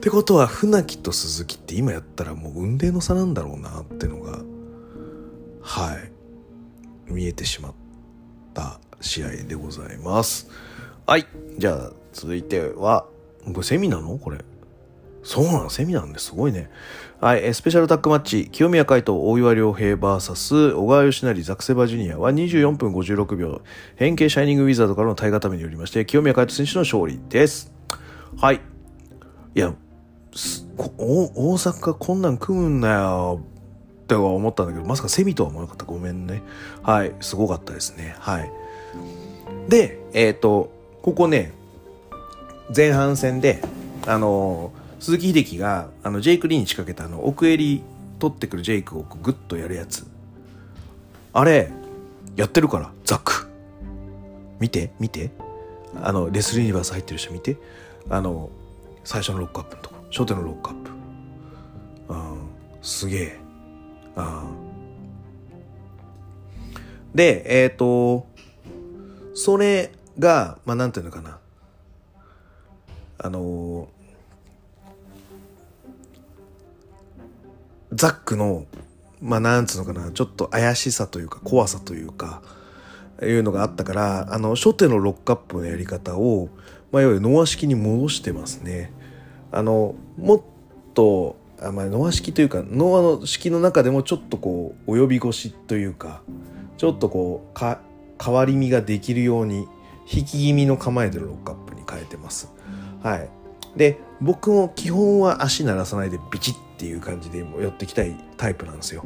[0.00, 4.40] てことは船木と鈴木って今やったらもう運命の差なんだろうなってのが
[5.60, 6.12] はい
[7.12, 7.72] 見えてしまっ
[8.54, 10.48] た試合でございます。
[11.06, 11.26] はい。
[11.58, 13.06] じゃあ、続いては、
[13.44, 14.16] これセミなの？
[14.18, 14.38] これ。
[15.24, 16.70] そうなのセミなんですごいね。
[17.22, 17.54] はい。
[17.54, 23.62] スペシャルタックマッチ、清宮海斗、大岩良平 VS、小川義成、ザクセバジュニアは24分56秒、
[23.94, 27.72] 変形シャイニングウィザードからの対固めによりまして、清宮海斗選手の勝利です。
[28.36, 28.60] はい。
[29.54, 29.72] いや、
[30.98, 33.40] 大阪こんなん組むんだよ
[34.02, 35.84] って思ったんだけど、まさかセミとは思わなかった。
[35.84, 36.42] ごめんね。
[36.82, 37.14] はい。
[37.20, 38.16] すごかったですね。
[38.18, 38.50] はい。
[39.68, 41.52] で、えっ、ー、と、ここね、
[42.76, 43.62] 前半戦で、
[44.08, 47.82] あの、鈴木秀樹が、あの、ジェイク・リーに仕掛けたあの、奥襟
[48.18, 50.06] 取ってくるジェイクをグッとやるやつ。
[51.34, 51.70] あれ、
[52.36, 53.48] やってるから、ザック。
[54.58, 55.30] 見て、見て。
[56.00, 57.56] あのレスリー・ユニバース入ってる人見て
[58.08, 58.50] あの
[59.04, 60.90] 最初のロックアップのところ初手のロックアップ
[62.08, 62.48] うん
[62.80, 63.38] すげえ
[64.16, 64.24] うん
[67.14, 68.26] でえっ、ー、と
[69.34, 71.38] それがまあなんていうのかな
[73.18, 73.88] あの
[77.92, 78.66] ザックの
[79.20, 82.42] まあなんつうのかなちょっと怪しさというか怖さというか
[83.22, 86.48] いうのがあったからあの初手のロックアップのやり方を、
[86.90, 88.92] まあ、いわゆるノア式に戻してますね。
[89.52, 90.42] あのもっ
[90.94, 96.22] とあ、まあ、ノア式というかノアの式の中でもちょっとこう及び腰というか
[96.78, 97.80] ちょっとこうか
[98.22, 99.68] 変わり身ができるように
[100.10, 102.50] 引き気味の構えてるロックアップに変えてます。
[103.02, 103.41] はい。
[103.76, 109.04] で、僕も基本は足鳴らさないでビチッっていう感じで寄ってきたいタイプなんですよ。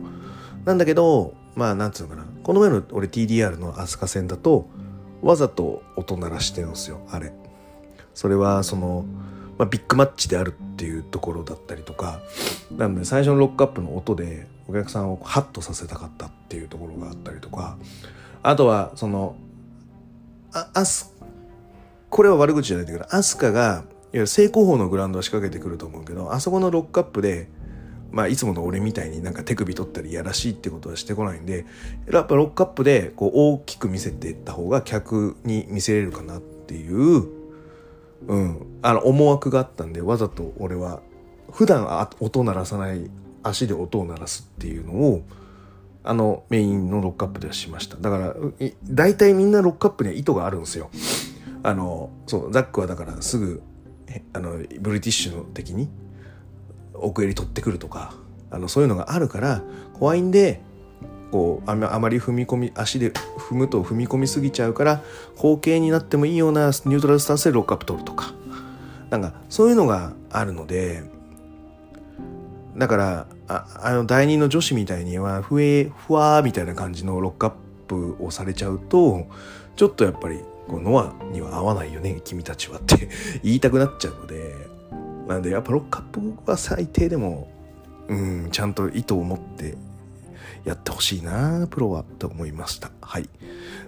[0.65, 2.27] なんだけど、まあなんつうのかな。
[2.43, 4.69] この前の俺 TDR の飛鳥戦だと、
[5.23, 7.33] わざと音鳴らしてるんですよ、あれ。
[8.15, 9.05] それはその、
[9.59, 12.21] まあ、ビッグマッチであるっていうところだったりとか、
[12.77, 17.79] なので最初のロックアップの音でお客さんをハッとさせたかったっていうところがあったりとか、
[18.43, 19.37] あとはその、
[20.53, 21.15] あ、アス、
[22.11, 23.85] これは悪口じゃないんだけど、アスカが、
[24.17, 27.49] いわゆる正攻法のグラウンドは仕掛けてくると思うけど、あそこのロックアップで、
[28.11, 31.67] まあ、いつもの俺みたいになんか手首取ったりやらしいってことはしてこないんで、
[32.11, 37.29] やっぱロックアップでこう大きく見せていった方が客に見せれるかなっていう、
[38.27, 41.03] うん、あの思惑があったんで、わざと俺は
[41.53, 43.11] 普段音鳴らさない
[43.43, 45.27] 足で音を鳴らすっていうのを、
[46.05, 47.99] あのメインのロックアップではしました。
[47.99, 48.35] だから、
[48.85, 50.89] 大体みんなロックアップには意図があるんですよ。
[51.63, 53.61] あの、そう、ザックはだからすぐ、
[54.33, 55.89] あの、ブリティッシュの的に
[56.95, 58.15] 奥襟取ってくるとか、
[58.51, 59.63] あの、そういうのがあるから、
[59.95, 60.61] 怖いんで、
[61.31, 65.03] こうあまり踏み込み足で踏むと踏み込みすぎちゃうから
[65.37, 68.33] 後傾になってもいいようなニュートラルスタンスでロックアップ取るとか。
[69.11, 71.05] なんかそういうのがあるので
[72.77, 77.53] だからああの第二の女子みたいにはふえふわみたいな感じのロックアッ
[77.87, 79.27] プをされちゃうと
[79.77, 83.09] ちょっとやっぱりこうノアには合わないよね君たちはって
[83.43, 84.67] 言いたくなっちゃうので。
[85.27, 87.49] なんでやっぱロックアップは最低でも
[88.09, 89.77] うんちゃんと意図を持って
[90.65, 92.91] やってほしいなプロはと思いました。
[93.01, 93.29] はい。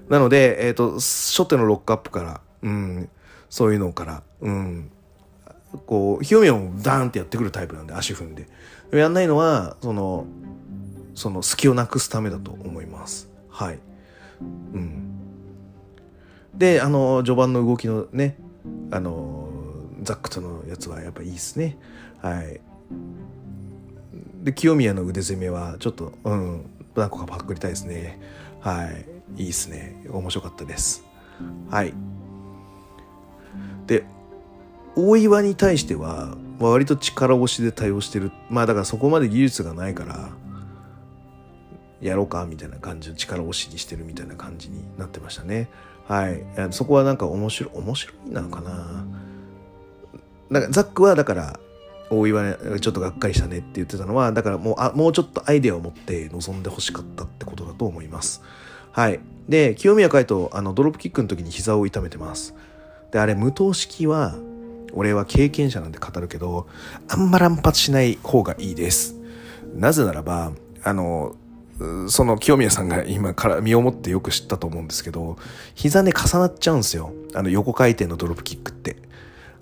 [0.09, 3.09] なのでえっ、ー、と初手のロックアップからうん
[3.49, 4.91] そういうのからうん
[5.87, 8.49] こう清宮もダーンってやってくるタイプなんで足踏んで。
[8.93, 10.27] やんないのはその
[11.15, 13.29] その隙をなくすためだと思います。
[13.49, 13.79] はい。
[14.41, 14.45] う
[14.79, 15.08] ん。
[16.59, 18.37] であの序盤の動きのね
[18.91, 19.49] あの
[20.03, 21.79] ザックとのやつはやっぱいいですね。
[22.21, 22.61] はい。
[24.43, 28.21] で清宮の腕攻めはちょっとうん何個かパックりたいですね。
[28.61, 29.07] はい。
[29.41, 30.05] いいですね。
[30.11, 31.05] 面白かったです。
[31.71, 31.95] はい。
[33.87, 34.05] で
[34.97, 38.33] 大岩に対しては割と力押しで対応してる。
[38.51, 40.31] まあだからそこまで技術がないから
[42.01, 45.69] やろうかみたいな感じの力押しにしてるみたいな感じになってましたね。
[46.09, 46.43] はい。
[46.71, 49.07] そこはなんか面白い面白いなのかな。
[50.51, 51.61] なんかザックはだから
[52.11, 58.43] 大岩ちょっとがっかりしたねって言ってたのはだからもうあもうちょっとアイデアを持って臨んでほしかったってことだと思います。
[58.93, 59.21] はい。
[59.49, 62.55] で清宮海斗あのドロップキックの時に膝を痛めてます。
[63.13, 64.35] であれ無糖式は
[64.93, 66.67] 俺は経験者なんで語るけど、
[67.09, 69.17] あんま乱発しない方がいいです。
[69.75, 70.53] なぜならば、
[70.83, 71.37] あの、
[72.09, 75.37] その清宮さんが今から身をもってよく知ったと思うんですけど、
[75.75, 77.13] 膝ね重なっちゃうんですよ。
[77.35, 78.97] あの横回転のドロップキックって。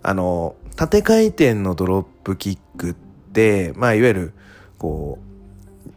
[0.02, 2.94] あの、縦回転のドロップキックっ
[3.32, 4.32] て、まあいわゆる、
[4.78, 5.90] こう、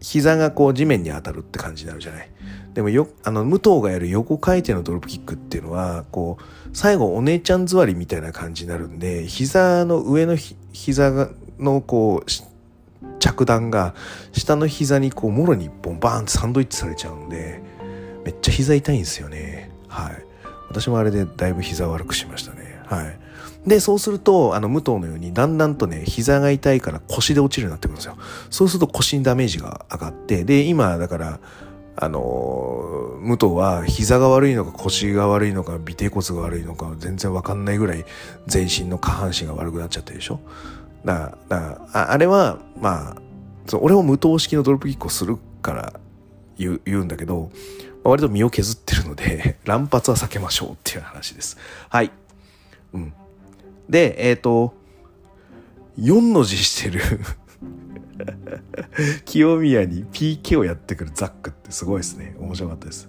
[0.00, 2.30] 膝がこう地面に当たるって感じになるじゃない。
[2.74, 6.44] でもよ、あの、武藤がやる横回転のドロップキックっていうのは、こう、
[6.76, 10.36] 最後お姉ちゃん座りみたいな感じになるんで、膝の上の
[10.72, 11.28] 膝
[11.58, 12.30] のこう、
[13.18, 13.94] 着弾が
[14.32, 17.62] 下の膝にこう、もろに一本バーンってサンドイッチされちゃうんで、
[18.24, 19.70] めっちゃ膝痛いんですよね。
[19.88, 20.24] はい。
[20.68, 22.80] 私もあれでだいぶ膝悪くしましたね。
[22.86, 23.18] はい。
[23.66, 28.16] で、そうすると、あの、武藤のように、だんだんとね、膝が痛いから腰で落ちるようになってくるんですよ。
[28.50, 31.40] そうすると腰にダメージが上がって、で、今、だから、
[31.96, 38.04] あの武藤は膝が悪いのか腰が悪いのか尾てい骨が悪いのか全然わかんないぐらい
[38.48, 40.40] 全身の下半身が悪くなっちゃってるでしょ
[41.04, 43.16] だからあれはまあ
[43.66, 46.00] そ俺も無糖式のドロップキックをするから
[46.56, 47.50] 言う言うんだけど、
[48.02, 51.56] まあ、割と身を削ってるので 乱発は避けましょうっていう話です
[51.88, 52.10] はい
[52.92, 53.12] うん
[53.88, 54.74] でえっ、ー、と
[55.98, 57.00] 4の字してる
[59.24, 62.34] 清宮に PK をやってくるザックってすごいですね。
[62.38, 63.08] 面白かったです。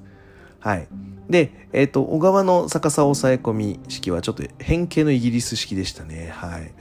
[0.60, 0.88] はい。
[1.30, 6.30] で、えっ、と、小川の逆さ抑え込み式はちょっと変形のイギリス式でしたね。
[6.34, 6.74] はい。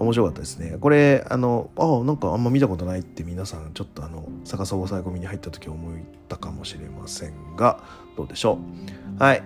[0.00, 0.78] 面白かったですね。
[0.80, 5.94] これ、あの、ああ、なんかあんま見たことないって皆さん、ちょっとあの、逆さ抑え込みに入った時思っ
[6.28, 7.82] たかもしれませんが、
[8.16, 8.58] どうでしょ
[9.18, 9.22] う？
[9.22, 9.42] はい。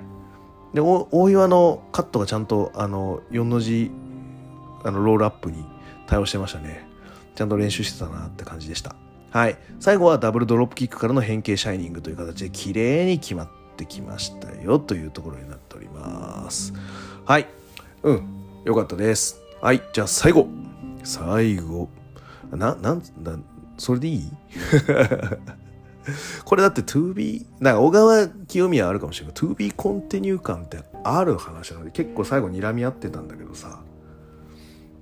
[0.72, 3.90] で、大岩のカットがちゃんと、あの、4の字、
[4.84, 5.64] あの、ロールアップに
[6.06, 6.86] 対応してましたね。
[7.34, 8.94] ちゃんと練習してたなって感じでした。
[9.30, 9.58] はい。
[9.80, 16.72] 最後はダブルドロップキックからの変形シャイニングという形で綺麗に決まってきましたよというところになっております。
[17.24, 17.48] はい。
[18.04, 18.28] うん。
[18.64, 19.43] よかったです。
[19.64, 19.80] はい。
[19.94, 20.46] じゃあ最後。
[21.04, 21.88] 最後。
[22.52, 23.38] な、なんだ、
[23.78, 24.30] それでいい？
[26.44, 33.80] これだって 2B、なんか小川清宮あるかもしれないけど、2B コンティニュー感ってある話なので、結構最後睨み合ってたんだけどさ、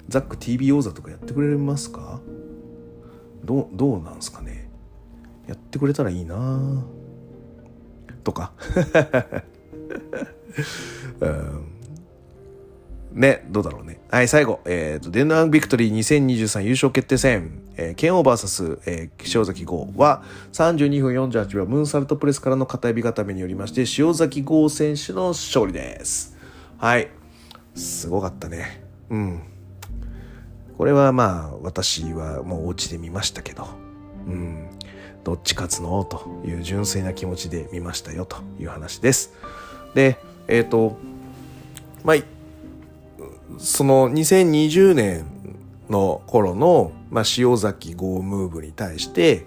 [0.09, 2.21] ザック TB 王座とかやってくれますか？
[3.45, 4.71] どう、どうなんすかね？
[5.49, 6.85] やってくれたらいいな
[8.23, 8.53] とか、
[11.19, 11.62] う ん
[13.13, 14.01] ね、どうだろうね。
[14.11, 14.61] はい、最後。
[14.65, 26.37] えっ、ー、と、デンナービクトリー2023優勝決定戦、えー、ケンオーバーサス、えー、塩崎号は32分48秒、ムーンサルトプレスからの片指固めによりまして、塩崎号選手の勝利です。
[26.79, 27.11] はい。
[27.75, 28.83] すごかったね。
[29.11, 29.43] うん。
[30.79, 33.69] これはまあ、私はもうお家で見ましたけど、
[34.27, 34.69] うん。
[35.23, 36.05] どっち勝つの？
[36.05, 39.35] という純粋な気持ちで見ましたよという話です。
[39.95, 40.97] で、えっ、ー、と、
[42.05, 42.17] まあ、
[43.59, 45.27] その2020年
[45.89, 49.47] の頃の、まあ、塩崎号ムーブに対して、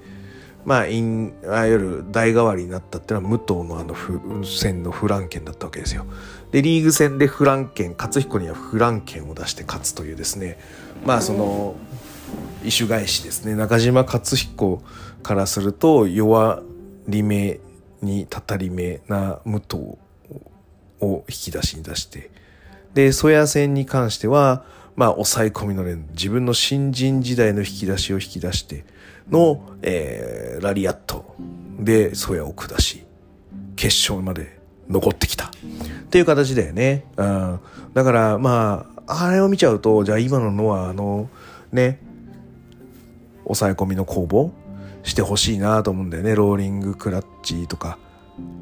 [0.65, 1.01] まあ、い
[1.45, 3.95] わゆる代替わりになったっていうのは武藤のあの
[4.43, 6.05] 戦のフランケンだったわけですよ。
[6.51, 10.57] で、リーグ戦でフランケン、勝彦にはフランケンを出して勝つというですね、
[11.05, 11.75] まあその、
[12.63, 13.55] 異種返しですね。
[13.55, 14.81] 中島勝彦
[15.21, 16.63] からすると弱
[17.07, 17.59] り目
[18.01, 19.75] にたたり目な武藤
[20.99, 22.31] を引き出しに出して、
[22.95, 24.63] で、曽谷戦に関しては、
[24.95, 28.85] まあ、抑え込みの連、自分の新人時代の引き出しを引き出して
[29.29, 31.35] の、えー、ラリアット
[31.77, 33.03] で曽谷を下し、
[33.75, 34.57] 決勝まで
[34.89, 35.47] 残ってきた。
[35.47, 35.49] っ
[36.09, 37.05] ていう形だよね。
[37.17, 37.59] うん。
[37.93, 41.29] だから、まあ、あれを見ちゃうと、じゃあ今ののは、あの、
[41.73, 41.99] ね、
[43.43, 44.53] 抑え込みの攻防
[45.03, 46.33] してほしいなと思うんだよね。
[46.33, 47.97] ローリングクラッチとか、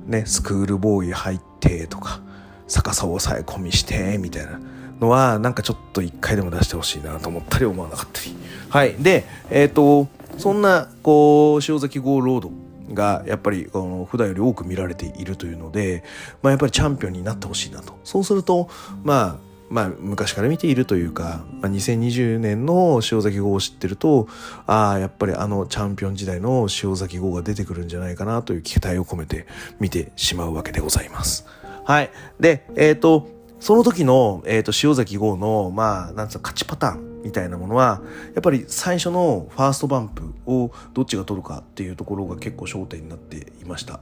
[0.08, 2.23] ね、スクールボーイ入ってとか、
[2.68, 4.60] 逆さを抑え込みしてみたいな
[5.00, 8.36] のはなんかちょっと一回でも出してほしいなと思ったり思わなかったり。
[8.70, 8.96] はい。
[8.96, 10.08] でえっ、ー、と
[10.38, 12.52] そんなこう塩崎号ロード
[12.94, 16.04] がやっぱりこの普段より多く見られているというので、
[16.42, 17.98] まあ、やっぱりチャンピオンになってほしいなと。
[18.04, 18.70] そうすると
[19.04, 24.28] まあまあ、昔から見ているというか、まあ、2020年の塩崎号を知ってると、
[24.68, 29.48] ああ、やっぱりあのチャンピオン時代の塩崎号が出てくるんじゃないかなという期待を込めて
[29.80, 31.48] 見てしまうわけでございます。
[31.86, 32.12] はい。
[32.40, 33.28] で、えっ、ー、と、
[33.60, 38.02] その時の、えっ、ー、と、潮崎豪の、まあ、なんつうの、勝ちパターンみたいなものは、
[38.36, 44.02] やっぱり最初のファーストバンプをどっちが取るかっていうところが結構焦点になっていました。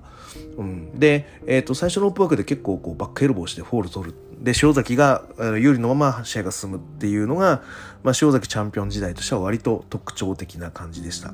[0.58, 4.16] うん、で、えっ、ー、と、最初のロープワークで結構こうバックエルボーしてフォール取る。
[4.42, 5.24] で、潮崎が
[5.60, 7.62] 有利のまま試合が進むっていうのが、
[8.04, 11.34] まあ、潮崎チャンピオン時代としては割と特徴的な感じでした。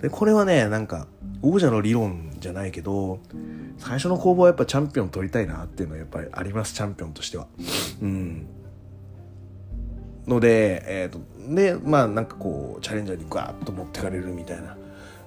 [0.00, 1.06] で、これはね、なんか、
[1.42, 3.20] 王者の理論じゃないけど、
[3.78, 7.46] 最初の攻防はやっぱチャンピオン取りたいなっていうのはやっぱりあります、チャンピオンとしては。
[8.02, 8.46] うん。
[10.26, 14.76] ので、えっ、ー、と、で、まあなんかこう、チャレンジャーにガーッと持ってかれるみたいな、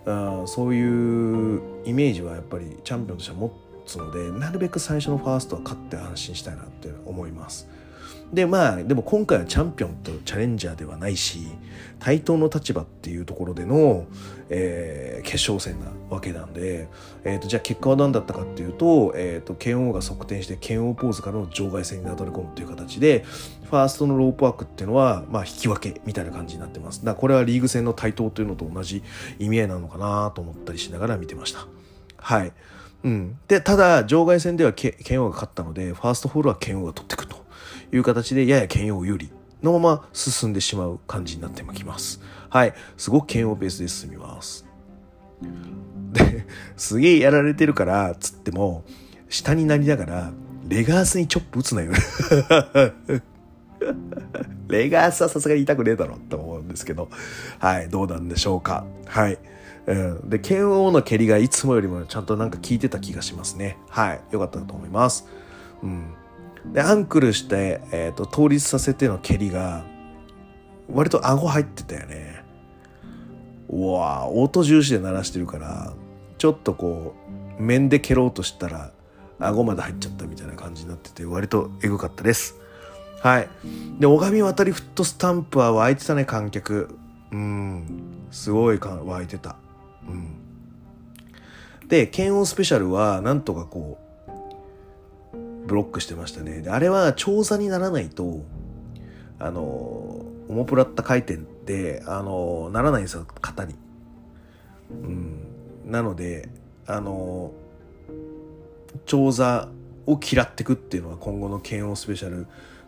[0.06, 3.52] あそういうイメージはやっぱりチャンピオンとしては持
[3.86, 7.68] つので、なるべく最初のファーストは勝って安心したいなって思います。
[8.34, 11.48] でまあでも今回はチャンピオンとチャレンジャーではないし
[12.00, 14.06] 対等の立場っていうところでの、
[14.50, 16.90] えー、決勝戦なわけなんで、
[17.24, 23.24] えーと、じゃあ結果は何だったかっていうと,、えーと、剣王が側転して剣王ポーズからの場外戦になだれ込むという形で
[23.70, 27.00] ファーストのロープワークっていうのは、まあ、引き分けみたいな感じになってます。
[27.00, 29.04] だからこれはリーグ戦の対等というのと同じ
[29.40, 31.68] 意味合いなのかなと思ったりしながら見てました。
[32.18, 32.54] はい。
[33.04, 37.47] うん、でただ場外戦では剣王が勝ったのでファーストホールは剣王が取っていくと。
[37.92, 39.32] いう形でやや剣王有利
[39.64, 42.22] のまま進んでしまう感じになってきます。
[42.50, 42.74] はい。
[42.96, 44.66] すごく剣王ベースで進みます。
[46.14, 48.84] で、すげえやられてるから、つっても、
[49.30, 50.32] 下になりながら、
[50.68, 51.92] レガースにチョップ打つなよ。
[54.68, 57.10] レガースはさすがに痛くねえだろって思うんですけど、
[57.60, 58.86] はい、どうなんでしょうか。
[59.06, 59.38] はい。
[59.86, 63.78] うん、で、剣王の蹴りがいつもよりもちゃんとなんか効いてた気がしますね。
[63.90, 64.22] はい。
[64.32, 65.26] よかったと思います。
[65.82, 66.14] うん。
[66.74, 69.84] でアンクルして、えーと、倒立させての蹴りが
[70.92, 72.44] 割と顎入ってたよね。
[73.70, 75.94] うわ音重視で鳴らしてるから
[76.38, 77.16] ちょっとこ
[77.60, 78.92] う面で蹴ろうとしたら
[79.40, 82.56] 顎まで入っちゃったみたいな感じになってて割とエグかったです。
[83.22, 83.50] はい。
[84.00, 86.98] で小上渡りフットスタンプは湧いてたね観客。
[87.32, 87.86] うん。
[88.32, 89.58] すごい湧いてた。
[90.08, 90.38] うん。
[91.88, 94.07] で剣王スペシャルはなんとかこう
[95.68, 96.62] ブロックしてましたね。
[96.62, 98.44] であれは調査にならないと
[99.40, 103.76] あのオモプラッタ回転ってあのならないんですよ型に。
[104.90, 105.40] うん。
[105.86, 106.50] なので
[106.86, 107.52] あの
[109.06, 109.70] 長座
[110.06, 112.48] を嫌ってくっていうのは今後の剣王スペシャル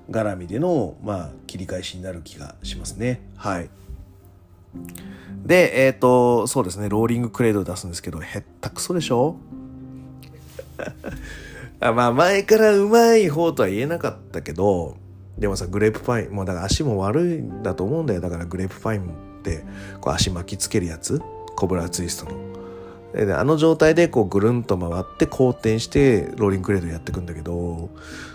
[0.09, 3.21] 絡みでの、まあ、切り返しになる気がしますね。
[3.35, 3.69] はい。
[5.45, 9.35] で、えっ、ー、と、そうですね、ローリングクレードを出すんですけど、へったくそでしょ？
[11.79, 14.97] あまあ、前からうまい方とは言えなかったけど、
[15.37, 18.21] でもさ、グレープパイン、もうだから足も悪いんだと思うんだよ。
[18.21, 19.03] だからグレープパイン
[19.39, 19.63] って、
[20.01, 21.21] こう足巻きつけるやつ？
[21.55, 22.49] コブラツイストの。
[23.25, 27.89] であの状態でこうぐるんと回って後転してローリングクレードやっていくんだけど、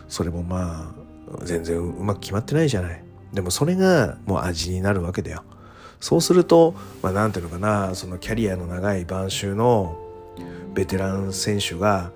[0.09, 0.95] それもま
[1.31, 3.05] あ、全然うまく決まってないじゃない。
[3.33, 5.45] でもそれがもう味になるわけだよ。
[6.01, 9.97] そうすると、まあ、なんていうのかなそのキャリアの長い晩秋の
[10.75, 12.11] ベテラン選手が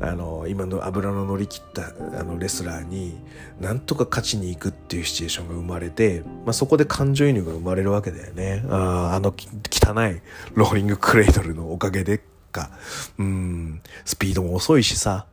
[0.00, 1.88] あの今の油の乗り切った
[2.18, 3.20] あのレスラーに
[3.60, 8.64] なんとか勝ちに行くっていうシチュエーションが生まれて、まあ、そこで感情移入が生まれるわけだよね。
[8.68, 10.20] ああの汚い
[10.54, 12.20] ローリングクレイドルのおかげで
[12.52, 12.70] か。
[13.18, 13.80] うん。
[14.04, 15.26] スピードも遅いしさ。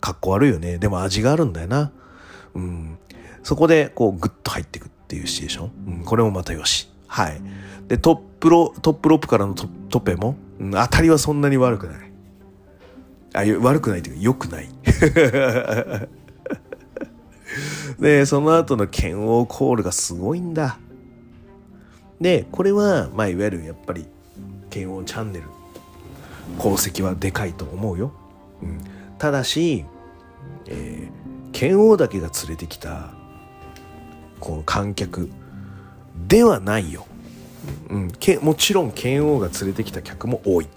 [0.00, 0.78] かっこ悪いよね。
[0.78, 1.92] でも味があるんだよな。
[2.54, 2.98] うん。
[3.42, 6.90] そこでこうグッと入っていくっていうシチュエーション、うん、これもまたよし。
[7.06, 7.40] はい。
[7.86, 12.12] で、トップロ、トップロップからのトトペも、うん、当たりはそんなに悪くない。
[13.34, 14.68] あ、悪くないというか、良くない。
[17.98, 20.78] で、その後の剣王コールがすごいんだ。
[22.20, 24.06] で、これは、まあ、いわゆるやっぱり、
[24.70, 25.44] 剣王チャンネル、
[26.58, 28.12] 功績はでかいと思うよ。
[28.62, 28.78] うん、
[29.18, 29.84] ただし、
[30.66, 33.14] えー、剣王だけが連れてきた、
[34.38, 35.28] この観客、
[36.28, 37.06] ではないよ。
[37.90, 40.68] うん、けもちろん剣王が連れてきた客も多い。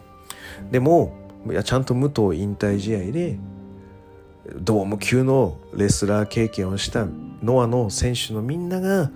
[0.71, 3.39] でも、いやちゃんと武藤引退試合で、
[4.55, 7.05] ドーム級のレスラー経験をした
[7.43, 9.11] ノアの選手のみんなが、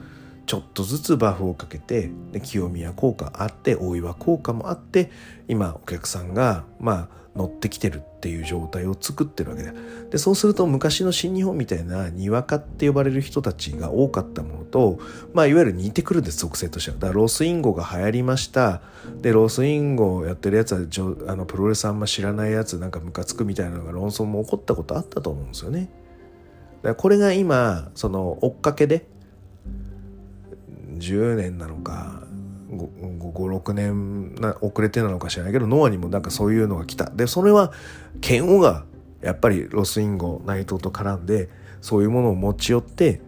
[0.45, 5.11] ちょっとずつバフをかけて、で清宮効果あって、大岩効果もあって、
[5.47, 9.73] 今お客さんが、まあ、乗ってきてるっていう状態を作ってるわけだ
[10.09, 14.99] でそうすると昔の新日本みたいなにわかって呼ばれる人たちが多かったものと、
[15.33, 16.97] まあ、いわゆる似てくるんです属性としては。
[16.97, 18.81] だからロースインゴが流行りました。
[19.21, 20.81] でロースインゴをやってるやつは
[21.27, 25.89] あのプロレスあんま知らないやつなんかムカつくみたいなのが論争も起こったことあったと思うんですよね。
[26.81, 29.05] だからこれが今その追っかけで
[30.97, 32.20] 10年なのか
[32.71, 37.09] 56年遅れてなのか知らないけどノアにもなんかそういうのが来た。
[37.09, 37.71] でそれは
[38.21, 38.85] 剣王が
[39.21, 41.49] やっぱりロスインゴ内藤と絡んで
[41.81, 43.21] そういうものを持ち寄って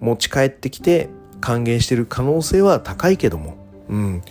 [0.00, 1.08] 持ち帰ってきて
[1.40, 3.56] 還元してる可能性は高いけども。
[3.88, 4.22] うん。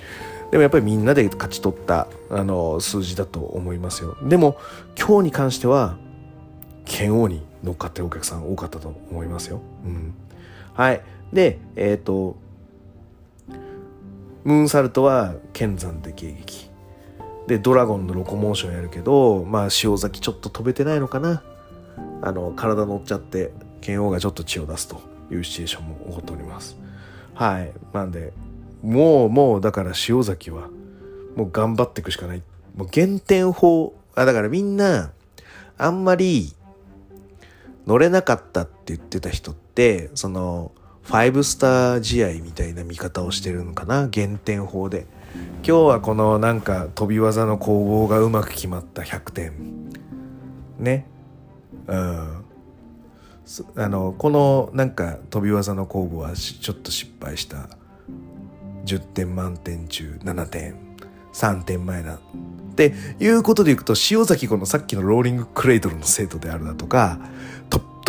[0.51, 4.17] でもやっぱりみんなで勝ち取ったあの数字だと思いますよ。
[4.23, 4.57] でも
[4.97, 5.97] 今日に関しては
[6.85, 10.13] 剣王に乗っかってるお客さん多かったと思いますよ、うん、
[10.73, 11.01] はい。
[11.31, 12.37] でえっ、ー、と
[14.49, 16.71] ムーンサルトは剣山で迎撃
[17.45, 21.43] でドラゴンのロコモーションやるけどまあ塩崎ちょっと飛べてないのかな。
[22.23, 26.77] あの体乗っちゃって剣王がちょっと血を出すというシチュエーションも起こっております。
[27.35, 27.71] はい。
[27.93, 28.33] なんで
[28.81, 30.69] もうもうだから塩崎は
[31.35, 32.41] もう頑張っていくしかない。
[32.75, 33.93] もう減点法。
[34.15, 35.11] あだからみんな
[35.77, 36.55] あんまり
[37.85, 40.71] 乗れなかったって言ってた人ってその
[41.09, 44.07] 5スター試合みたいな見方をしてるのかな？
[44.07, 45.07] 減点法で。
[45.63, 49.53] 今日はこのなんか飛び技の攻防がうまく決まった100点。
[50.77, 51.07] ね？
[51.87, 52.45] うん。
[53.75, 57.69] あのこのなんか飛び技の攻防はちょっと失敗した。
[58.85, 60.75] 10点満点中7点。
[61.31, 62.19] 3点前だっ
[62.75, 67.19] ていうことでいくと塩崎このさっきのローリングクレイドルの生徒であるだとか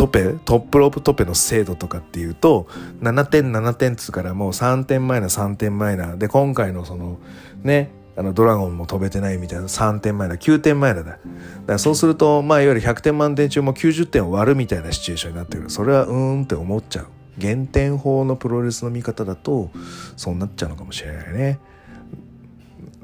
[0.01, 2.67] トペトップロープトペの精度とかっていうと
[3.01, 6.17] 7点7点っつうからもう3点前な3点前な。
[6.17, 7.19] で今回のその
[7.61, 10.37] ねあのドラゴンも飛べてないみたいな3点前だ。
[10.37, 11.19] 9点前だだか
[11.67, 15.69] らそうするとまあいわゆる100点満点中も90点を割るみたいなシチュエーションになってくる。
[15.69, 17.07] それはうーんって思っちゃう。
[17.37, 19.69] 減点法のプロレスの見方だと
[20.17, 21.59] そうなっちゃうのかもしれないね。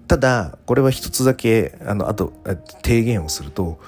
[0.08, 2.34] ただこれは一つだけあのあと
[2.82, 3.80] 提言をすると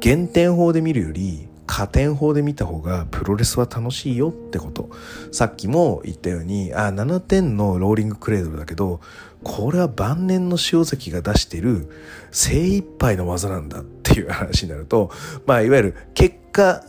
[0.00, 4.88] 減点法で見るより加点法で見た方がプロレスは楽しいよってこと。
[5.30, 9.00] さっきも言ったように、あ、7点のローリングクレードルだけど、
[9.44, 11.90] これは晩年の塩崎が出してる
[12.32, 15.10] 精一杯の技なんだっていう話になると、
[15.46, 16.82] まあ、いわゆる結果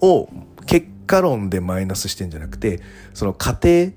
[0.00, 0.28] を、
[0.66, 2.80] 結果論でマイナスしてんじゃなくて、
[3.14, 3.92] その過程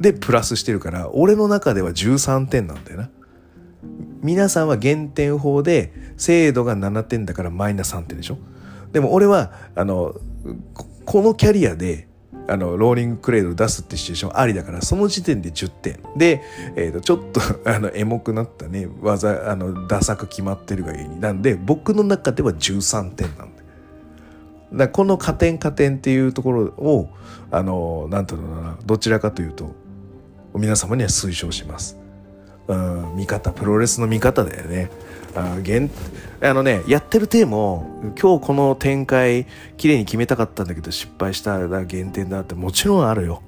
[0.00, 3.10] でプラスしてるから、俺の中では13点なんだよな。
[4.22, 8.38] 皆さんは減点法で精度が7点だからマイナス3点でしょ
[8.92, 10.14] でも俺は、あの、
[11.04, 12.08] このキャリアで
[12.48, 15.98] あのローリングクレードを出すってシチュエーションありだからその時点で10点。
[16.16, 16.42] で、
[16.76, 18.88] えーと、ちょっと あのエモくなったね。
[19.00, 23.62] 技あのダサく決まってるがいいなんで僕の中では13点なんで
[24.72, 27.08] だこの加点加点っていうところを
[27.50, 28.76] あのなんていうのかな。
[28.84, 29.74] どちらかというと
[30.54, 31.98] 皆様には推奨します。
[32.68, 34.90] うん、見方プロレスの見方だよね。
[35.34, 35.56] あ
[36.40, 39.46] あのねやってるテーも今日この展開
[39.76, 43.42] 綺麗に決めたかったんだけど失敗したら減点だってもちろんあるよ。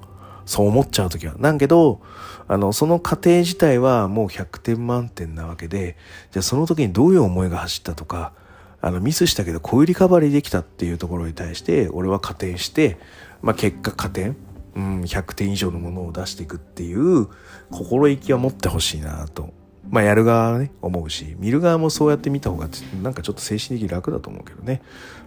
[0.45, 1.33] そう思っちゃう時は。
[1.39, 2.01] なんけど
[2.47, 5.97] あのその過程自体はもう100点満点なわけで
[6.31, 8.33] じゃあその時にどういう思いが走ったとか
[8.81, 12.99] あのミスしたけどこういうリカバリーできたっていうところに対して俺は加点して、
[13.41, 14.37] まあ、結果加点
[14.75, 17.27] うん、100点以上のものを出していくっていう
[17.71, 19.53] 心意気は持ってほしいなと
[19.89, 22.67] まあやる側はね、思うし、見る側もそうやって見た方が、
[23.01, 24.81] なんかちょっと精神的楽だと思うけどね。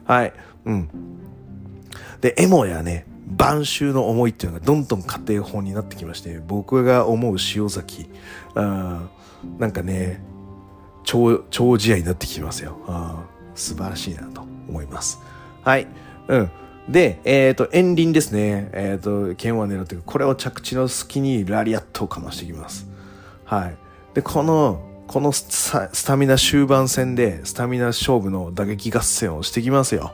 [0.05, 0.33] はい。
[0.65, 0.89] うん。
[2.21, 8.09] で、エモやね、晩秋の思いっていうのがどんどん家庭本になってきまして、僕が思う塩崎、
[8.55, 9.09] あ
[9.59, 10.23] なんかね、
[11.05, 12.79] 超、超試合になってきますよ。
[12.87, 13.25] あ
[13.55, 15.21] 素晴らしいなと思います。
[15.63, 15.87] はい。
[16.29, 16.51] うん。
[16.89, 18.71] で、えっ、ー、と、エンリンですね。
[18.73, 22.89] えっ、ー、と、剣は狙ってこれを着地の隙にラリアットをかましていきます。
[23.45, 23.77] はい。
[24.15, 30.13] で、この、このスタミナ終盤戦で、スタミナ勝負の打撃合戦をしてきますよ。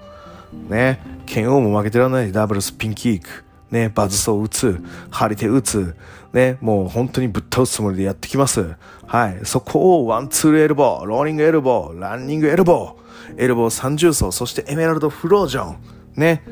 [0.68, 1.00] ね。
[1.26, 3.44] 剣王も負けてらんないダブルスピンキーク。
[3.70, 3.90] ね。
[3.92, 4.80] バズソー打つ。
[5.10, 5.96] 張り手打つ。
[6.32, 6.58] ね。
[6.60, 8.76] もう本当にぶっ倒すつもりでやってきます。
[9.06, 9.40] はい。
[9.44, 15.76] そこをワンツーエルボー、ローリングエルボー、ランニングエルボー、エルボー三重奏、そしてエメラルドフロージョン。
[16.14, 16.44] ね。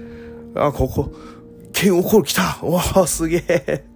[0.56, 1.12] あ、ここ、
[1.73, 3.91] 拳王コール来たわあ、すげえ。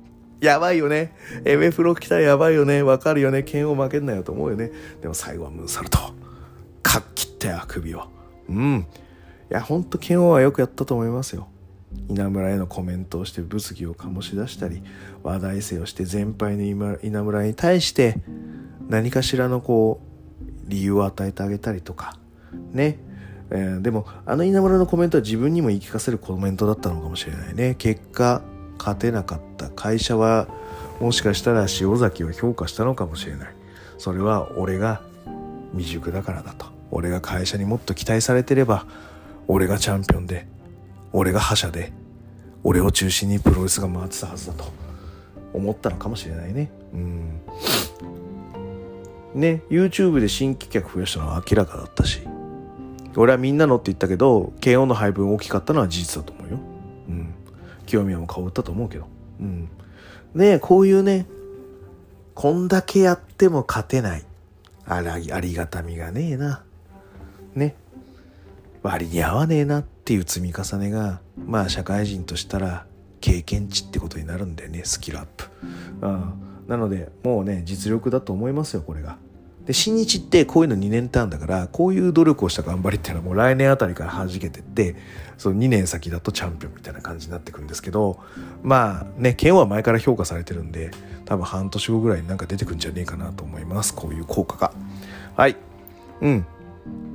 [0.47, 1.12] やばいよね。
[1.44, 2.82] エメフロ来たらやばいよね。
[2.82, 3.43] わかるよね。
[3.43, 4.70] 拳王負けんなよと思うよね。
[5.02, 5.98] でも最後はムーンサルト。
[6.82, 8.05] かっ切ったよ、首を。
[8.48, 8.86] うん。
[9.51, 11.48] いや、ほんと剣王はよくやったと思いますよ。
[12.09, 14.82] 稲村へのコメントをして物議を醸し出したり、
[15.23, 18.20] 話題性をして全敗の稲村に対して
[18.89, 22.18] 何かしらのこう、理由を与えてあげたりとか、
[22.73, 22.98] ね。
[23.51, 27.77] えー、でも、あの稲村のコメントは自分にも言い聞かせるコメントだったのかもしれないね。
[27.78, 28.43] 結果、
[28.78, 30.48] 勝てなかった会社は
[31.01, 33.48] もしかしたら塩崎を評価したのかもしれない。
[33.98, 35.03] それは俺が
[35.73, 36.66] 未熟だからだと。
[36.90, 38.86] 俺が会社にもっと期待されてれば
[39.48, 40.47] 俺がチャンピオンで
[41.12, 41.93] 俺が覇者で
[42.62, 44.86] 俺を中心にプロレスが回ってたはずだと。
[45.57, 46.70] 思ったのかもしれないね。
[46.93, 47.40] うん。
[49.35, 52.20] ね YouTube で新規客増やしたのは明らかだったし。
[53.16, 56.59] 俺はみんなのって言ったけど KO の配分大きかったのは事実だと思うよ。
[57.86, 59.06] 清宮も顔打ったと思うけど。
[59.40, 59.68] うん。
[60.34, 61.26] ねこういうね、
[62.34, 64.24] こんだけやっても勝てない。
[64.86, 66.62] あら、ありがたみがねえな。
[67.54, 67.74] ね。
[68.82, 72.86] 割に合わねえなっていう積み重ねが、まあ社会人としたら
[73.20, 75.46] 経験値ってことになるんだよね、スキルアップ。
[76.02, 76.32] うん。
[76.68, 79.16] なので、もうね、実力だと思いますよ、これが。
[79.66, 84.94] で、新日ってこういうの2年単だから、こういう努力をした頑張りっていうのはもう来年あたりから弾けてって、
[85.38, 88.20] その2年先だとチャンピオンみたいな感じになってくるんですけど、
[88.62, 90.93] まあね、剣は前から評価されてるんで、
[91.24, 93.93] 多分半年後ぐらいになんか出てくんじゃねえかなと思います。
[93.93, 94.72] こういう効果が。
[95.34, 95.56] はい。
[96.20, 96.47] うん。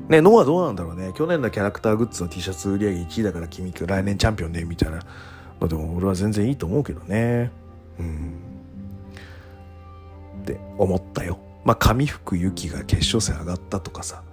[0.09, 1.13] ね、ノアどうなんだろうね。
[1.15, 4.99] 去年のキャラクターグッズの T シャツ売り上げ1位だから君来年チャンピオンね、みたいな
[5.61, 7.49] のでも俺は全然いいと思うけどね。
[7.97, 8.33] うん。
[10.41, 11.39] って思ったよ。
[11.63, 14.23] まあ、上福由紀が決勝戦上がったとかさ。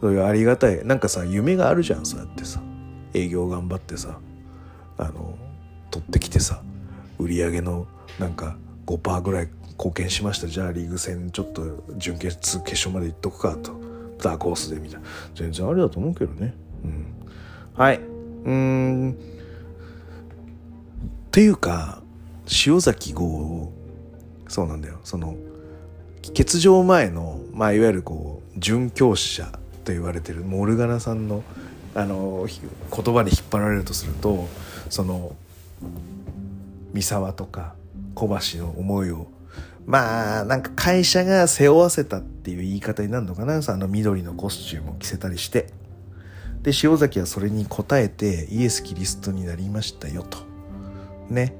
[0.00, 2.60] そういうありがたいなんかさ夢があるじゃんそうやってさ。
[3.14, 4.18] 営業頑張ってさ。
[4.98, 5.38] あの
[5.90, 6.62] 取ってきてさ。
[7.18, 7.86] 売り上げの
[8.18, 8.56] なんか
[8.86, 10.46] 5%ぐらい貢献しました。
[10.46, 13.72] じゃあリーグ戦ちょっと準決決勝まで行っとくかと。
[14.18, 15.06] ダーコースでみたいな。
[15.34, 16.54] 全然ありだと思うけどね。
[16.84, 17.14] うん。
[17.74, 18.00] はい。
[18.44, 19.12] うん。
[19.12, 19.14] っ
[21.30, 22.02] ていうか
[22.66, 23.72] 塩崎豪
[24.48, 25.00] そうなんだよ。
[25.02, 25.34] その
[26.32, 29.50] 欠場前の、まあ、いわゆるこう准教者
[29.84, 31.42] と言われてるモルガナさんの
[31.94, 34.48] あの言葉で引っ張られるとすると
[34.90, 35.36] その
[36.92, 37.74] 三沢とか
[38.16, 39.28] 小橋の思いを
[39.86, 43.60] まあなんか会社が背負わせたっていう言い方になるのかな。
[43.66, 45.68] あの緑のコスチュームを着せたりして。
[46.62, 50.38] で塩崎はそれに応えてイエス・キリストになりましたよと。
[51.28, 51.54] ね。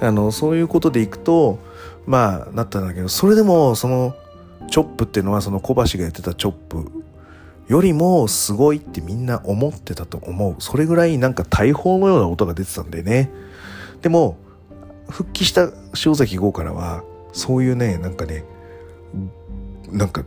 [0.00, 1.58] あのそういうことでいくと
[2.06, 4.14] まあなったんだけどそれでもその
[4.70, 7.00] チョップっていうのはその小橋がやってたチョップ
[7.70, 10.56] よりもすごいってみんな思ってたと思う。
[10.58, 13.30] それぐらいなんか大砲のような音が出てたんでね。
[14.02, 14.38] でも、
[15.08, 15.70] 復帰した
[16.04, 18.44] 塩崎号からは、そういうね、なんかね、
[19.92, 20.24] なんか、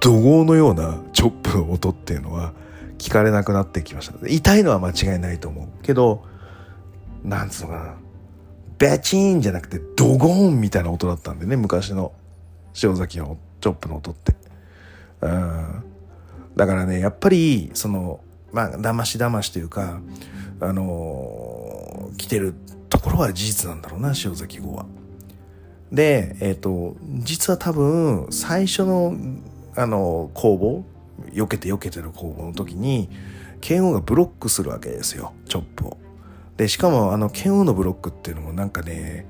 [0.00, 2.52] 怒号のようなチョップの音っていうのは
[2.98, 4.14] 聞かれなくなってきました。
[4.28, 5.82] 痛いのは間違いないと思う。
[5.82, 6.22] けど、
[7.24, 7.94] なんつうのかな。
[8.78, 12.12] ベチーンじゃなくてドゴーンみたいな音だったんでね、昔の
[12.80, 14.34] 塩崎のチョップの音って。
[15.20, 15.84] うん。
[16.56, 18.20] だからね、やっぱり、その、
[18.52, 20.00] まあ、騙し騙しというか、
[20.60, 22.54] あのー、来てる
[22.88, 24.86] ところは事実なんだろうな、塩崎号は。
[25.92, 29.16] で、えっ、ー、と、実は多分、最初の、
[29.76, 30.84] あの、工房、
[31.32, 33.08] 避けて避けてる工房の時に、
[33.60, 35.96] 剣王がブロックするわけですよ、チョップを。
[36.58, 39.24] で、しかも、あの、剣王のブロックっていうのもなんかね、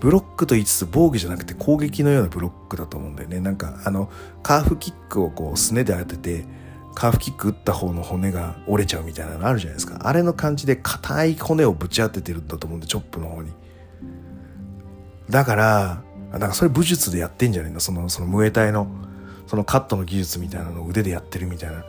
[0.00, 3.40] ブロックと言いつつ防御じゃなくて攻撃のようなブロックだと思うんだよね。
[3.40, 4.10] なんか、あの、
[4.42, 6.44] カーフキックをこう、すねで当てて、
[6.94, 10.00] カーフキック打った方の骨が折れちゃうみたいなのあるじゃないですか。
[10.02, 13.52] あれの感じで硬い骨をぶち当ててるんだと思うんで、チョップの方に。
[15.30, 16.02] だから、
[16.32, 17.78] なんかそれ武術でやってんじゃねえの？
[17.78, 18.88] その、そのムエタイの、
[19.46, 21.84] そのカットの技術みたいなのを腕でやってるみたいな。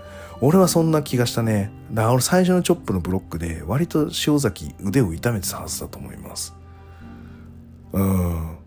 [0.46, 1.72] 俺はそんな気がしたね。
[1.90, 6.54] だから俺最初のチョップのブロックで割と塩崎腕を痛めてたはずだと思います。
[7.94, 8.58] うん。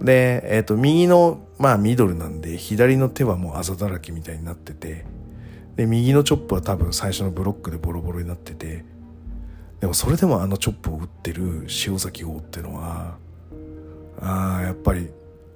[0.00, 5.06] で、えっ、ー、と、右の、まあミドルなんで、左の手はもうあざだらけみたいになってて、
[5.76, 8.84] で、右のチョップは多分最初のブロックでボロボロになってて、
[9.78, 13.16] でもそれでもあのチョップを打ってる塩崎王ってのは、
[14.20, 15.08] ああ、やっぱり、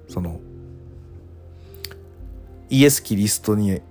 [0.07, 0.39] その、
[2.69, 3.81] イエス・キリストに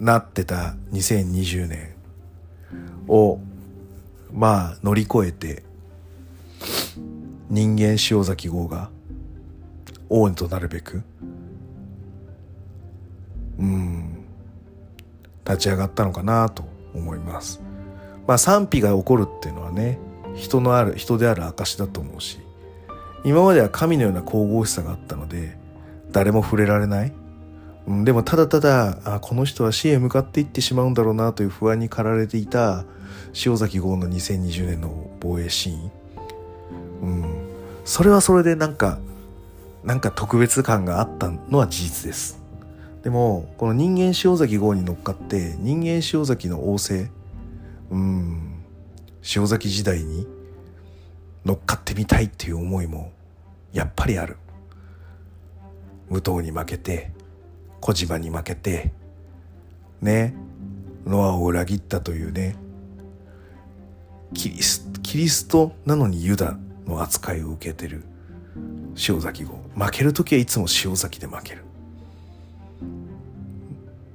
[0.00, 1.94] なってた2020年
[3.08, 3.38] を、
[4.32, 5.62] まあ乗り越えて、
[7.48, 8.90] 人間塩崎号が
[10.08, 11.02] 王となるべく、
[13.58, 14.24] うん、
[15.44, 16.64] 立ち上がったのかなと
[16.94, 17.60] 思います。
[18.26, 19.98] まあ賛否が起こるっていうのはね、
[20.34, 22.38] 人のある、人である証だと思うし、
[23.24, 25.56] 今までは神のような神々しさがあったので、
[26.10, 27.12] 誰も触れられない。
[27.86, 32.84] うん、でもただただ、あ、この人は死へ向かっていってしまうんだろうなという不安に駆られていた
[33.44, 35.90] 塩崎号の2020年の防衛シーン。
[37.02, 37.24] うん。
[37.84, 38.98] それはそれでなんか、
[39.82, 42.42] なんか特別感があったのは事実です。
[43.02, 47.12] でも、この人間塩崎号に乗っかって、人間塩崎の王政、
[47.90, 48.64] うん、
[49.36, 50.26] 塩崎時代に
[51.44, 53.12] 乗っかってみたいっていう思いも、
[53.74, 54.38] やっぱりある。
[56.08, 57.12] 武藤に負けて、
[57.84, 58.94] 小島に負けて、
[60.00, 60.34] ね、
[61.04, 62.56] ノアを裏切ったというね、
[64.32, 66.56] キリスキリストなのにユダ
[66.86, 68.02] の扱いを受けてる
[69.06, 69.62] 塩崎号。
[69.76, 71.64] 負ける時はいつも塩崎で負ける。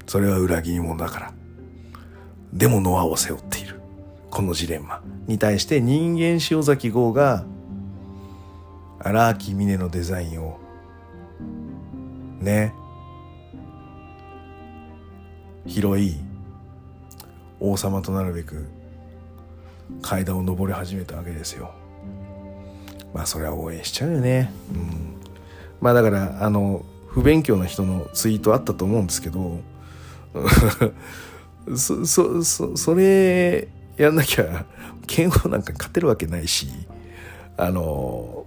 [0.08, 1.34] それは裏切り者だから。
[2.52, 3.80] でもノアを背負っている。
[4.32, 7.46] このジレンマに対して人間塩崎号が
[8.98, 10.58] 荒木峰のデザインを
[12.40, 12.74] ね
[15.70, 16.18] 広い
[17.60, 18.66] 王様となるべく
[20.02, 21.72] 階段を上り始めたわけですよ。
[23.14, 24.52] まあそれは応援しちゃうよね。
[24.74, 25.16] うん。
[25.80, 29.60] まあだからあの不勉強な人のツイートあったと思うんですけど
[31.76, 33.68] そそそそれ
[33.98, 34.66] やんなきゃ
[35.08, 36.68] 剣王なんか勝てるわけないし
[37.58, 38.46] あの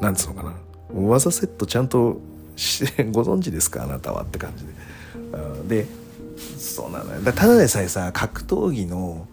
[0.00, 0.54] なんつうのかな。
[0.92, 2.20] 技セットちゃんと
[3.12, 3.84] ご存知ですか？
[3.84, 4.66] あなたはって感じ
[5.68, 5.82] で。
[5.82, 5.99] で
[6.58, 9.26] そうなのよただでさえさ格闘技の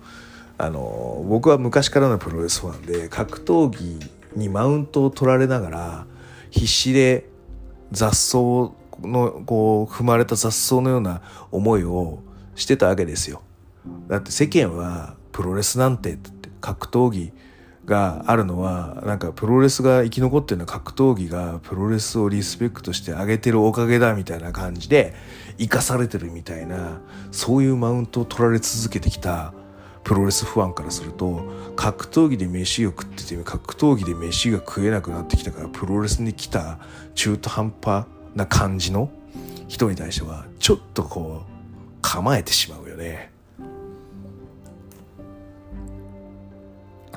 [0.60, 4.00] あの僕は昔からのプロレスファンで格闘技
[4.36, 6.06] にマウントを取られながら
[6.50, 7.30] 必死で
[7.92, 8.38] 雑草
[9.02, 11.22] のこう踏まれた雑草のような
[11.52, 12.20] 思いを
[12.56, 13.44] してたわけですよ。
[14.08, 16.18] だって世間はプロレスなんて
[16.60, 17.32] 格闘技
[17.86, 25.14] があるのはなんかプロレスが生き残ってるのは格闘技がプロレスをリスペクトしてあげてるおかげだみたいな感じで
[25.58, 27.02] 生かされてるみたいな
[27.32, 29.54] そういうマウントを取られ続けてきた
[30.04, 31.44] プロレスファンからすると
[31.76, 36.80] 格闘技で飯を食ってて格闘技で飯が食えなくなってきたからプロレスに来た
[37.16, 38.06] 中途半端
[38.36, 39.10] な感じの
[39.68, 41.58] 人に対してはちょっとこう
[42.02, 43.32] 構えてしまうよね。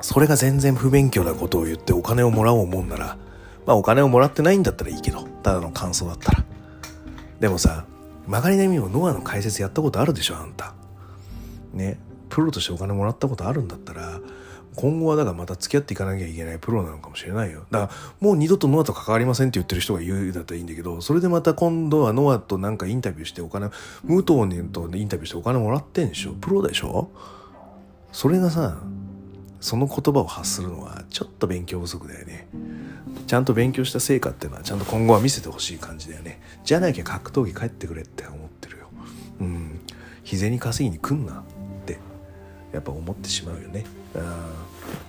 [0.01, 3.17] それが全然不勉強なことを言ってお金をもらおうもんなら、
[3.65, 6.43] まあお金をもらってないんだったらいいけど、ただの感想だったら。
[7.39, 7.85] でもさ、
[8.27, 10.73] 曲がりなみもノアの解説やったことあるでしょ、あんた。
[11.73, 11.99] ね。
[12.29, 14.21] プロとしてお金もらったことあるんだったら、
[14.75, 17.65] 今後はだからまた付き合っていかなきゃいけないプロなのかもしれないよ。
[17.71, 23.69] だからもう二度とノアと関わりませんって言ってる人が言うだったらいいんだけど、それでまた今度はノアとなんかインタビューしてお金、
[24.05, 27.09] 武藤にとインタビューしてお金もらってんでしょプロでしょ？
[28.13, 28.77] それがさ、
[29.59, 32.47] その言葉を発するのはちょっと勉強不足だよね。
[33.27, 36.41] ちゃんと勉強した成果っていうのはちゃんと今後は見せてほしい感じだよね。
[36.63, 38.87] じゃなきゃ格闘技帰ってくれって思ってるよ。
[39.39, 39.81] うん。
[40.23, 41.43] 日銭稼ぎに来んなっ
[41.85, 41.99] て
[42.71, 43.85] やっぱ思ってしまうよね。
[44.15, 44.49] あ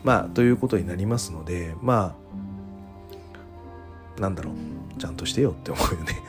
[0.04, 2.14] まあということになりますのでま
[4.18, 6.22] あなんだろうちゃんとしてよって思うよね。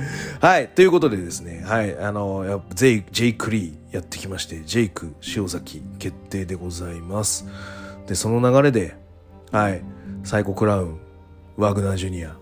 [0.40, 0.68] はい。
[0.68, 1.98] ということでですね、はい。
[1.98, 7.46] あの、ジェイジェイク・リーやってきまして、ジェイク塩崎決定でございます。
[8.06, 8.94] で、その流れで、
[9.52, 9.82] はい。
[10.26, 10.98] サイコ・クラウン、
[11.56, 12.36] ワグナー・ジュニア、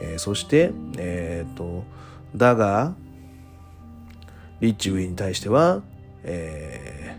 [0.00, 1.82] えー、そして、えっ、ー、と、
[2.36, 2.94] だが、
[4.60, 5.82] リッチウェイに対しては、
[6.22, 7.16] え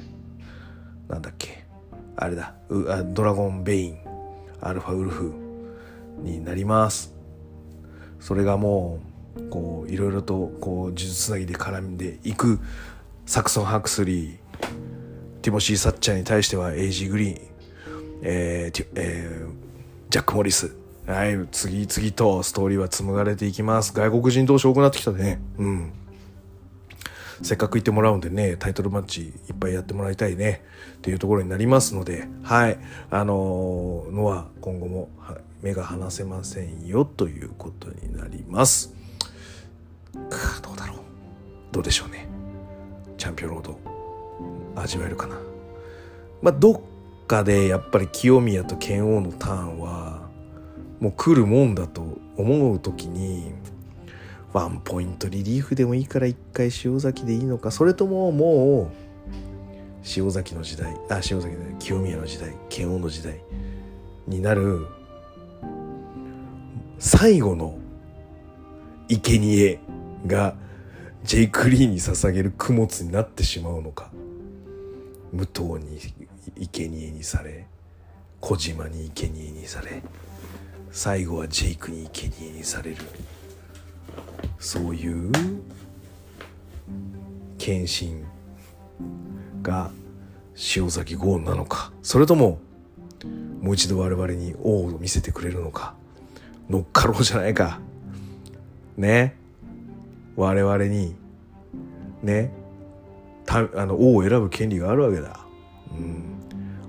[1.10, 1.66] ー、なんだっけ、
[2.16, 2.56] あれだ
[2.88, 3.98] あ、ドラゴン・ベイン、
[4.62, 5.34] アルファ・ウルフ
[6.20, 7.14] になります。
[8.22, 9.02] それがも
[9.36, 12.60] う、こう、いろいろと、こう、数珠つなぎで絡んでいく、
[13.26, 14.38] サクソン・ハクスリー、
[15.42, 17.52] ティモシー・サッチャーに対してはエイジー・グリーン、
[18.22, 19.61] えーえー、
[20.12, 20.76] ジャック・モリス。
[21.08, 23.94] はい、次々とストーリーは紡がれていきます。
[23.94, 25.40] 外国人同士多くなってきたね。
[25.58, 25.94] うん。
[27.42, 30.66] せっかく行ってもらうんでね、タイトルマッチいっぱいやってもらいたいね、
[30.96, 32.78] っていうところになりますので、はい、
[33.10, 35.10] あのー、のは今後も
[35.62, 38.94] 目が離せませんよ、ということになります。
[40.14, 40.98] どうだろう。
[41.72, 42.28] どうでしょうね。
[43.18, 43.80] チャンピオンロード、
[44.76, 45.38] 味わえるかな。
[46.42, 46.82] まあ、どっ
[47.32, 50.28] かでやっぱり清宮と剣王のターンは、
[51.00, 53.54] もう来るもんだと思う時に、
[54.52, 58.92] ワンポイントリリーフでもいいから一回塩崎でいいのかそれとももう
[60.18, 63.42] 塩崎の時代あ塩崎じ清宮の時代剣王の時代
[64.28, 64.88] になる
[67.00, 67.78] 最後の
[69.08, 69.80] 生贄
[70.28, 70.56] が
[71.24, 74.12] ジェイク・リーに捧げる供物になってしまうのか
[75.32, 75.98] 武藤に
[76.68, 77.68] 生贄にされ
[78.40, 80.02] 小島に生贄にされ
[80.92, 82.98] 最後はジェイクに生贄にされる。
[84.60, 85.32] そういう
[87.58, 88.24] 献身
[89.62, 89.92] が
[90.76, 92.60] 塩崎豪なのかそれとも
[93.62, 95.96] もう一度我々に王を見せてくれるのか
[96.70, 97.80] 乗っかろうじゃないか。
[98.98, 99.36] ね。
[100.36, 101.16] 我々に
[102.24, 102.52] ね。
[103.46, 105.46] たあの王を選ぶ権利があるわけだ。
[105.92, 106.31] うん。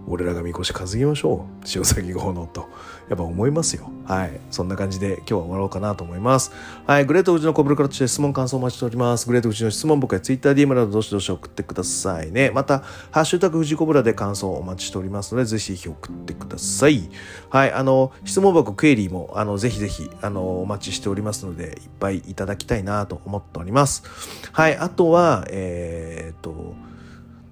[0.07, 2.69] 俺らがみこし担ぎましょう塩崎豪のと
[3.09, 3.91] やっぱ思いますよ。
[4.07, 4.41] はい。
[4.51, 6.53] そんな感じで今日は終わろうかなと思います。
[6.87, 7.05] はい。
[7.05, 9.27] グレートうちのコブルからとして質問感想お待ちしております。
[9.27, 12.51] グレートうちの質問僕や TwitterDM などどしどし送ってくださいね。
[12.51, 12.81] また、
[13.11, 17.11] ハッシュタグ富士コブラで感想お待ちしておりますので、ぜひぜひ送ってください。
[17.51, 17.73] はい。
[17.73, 24.05] あの、質問箱クエリーも、あの、ぜひぜひ、あの、お待ちしておりますので、いっぱいいただきたいなと思っております。
[24.53, 24.77] はい。
[24.77, 26.74] あとは、えー、っと、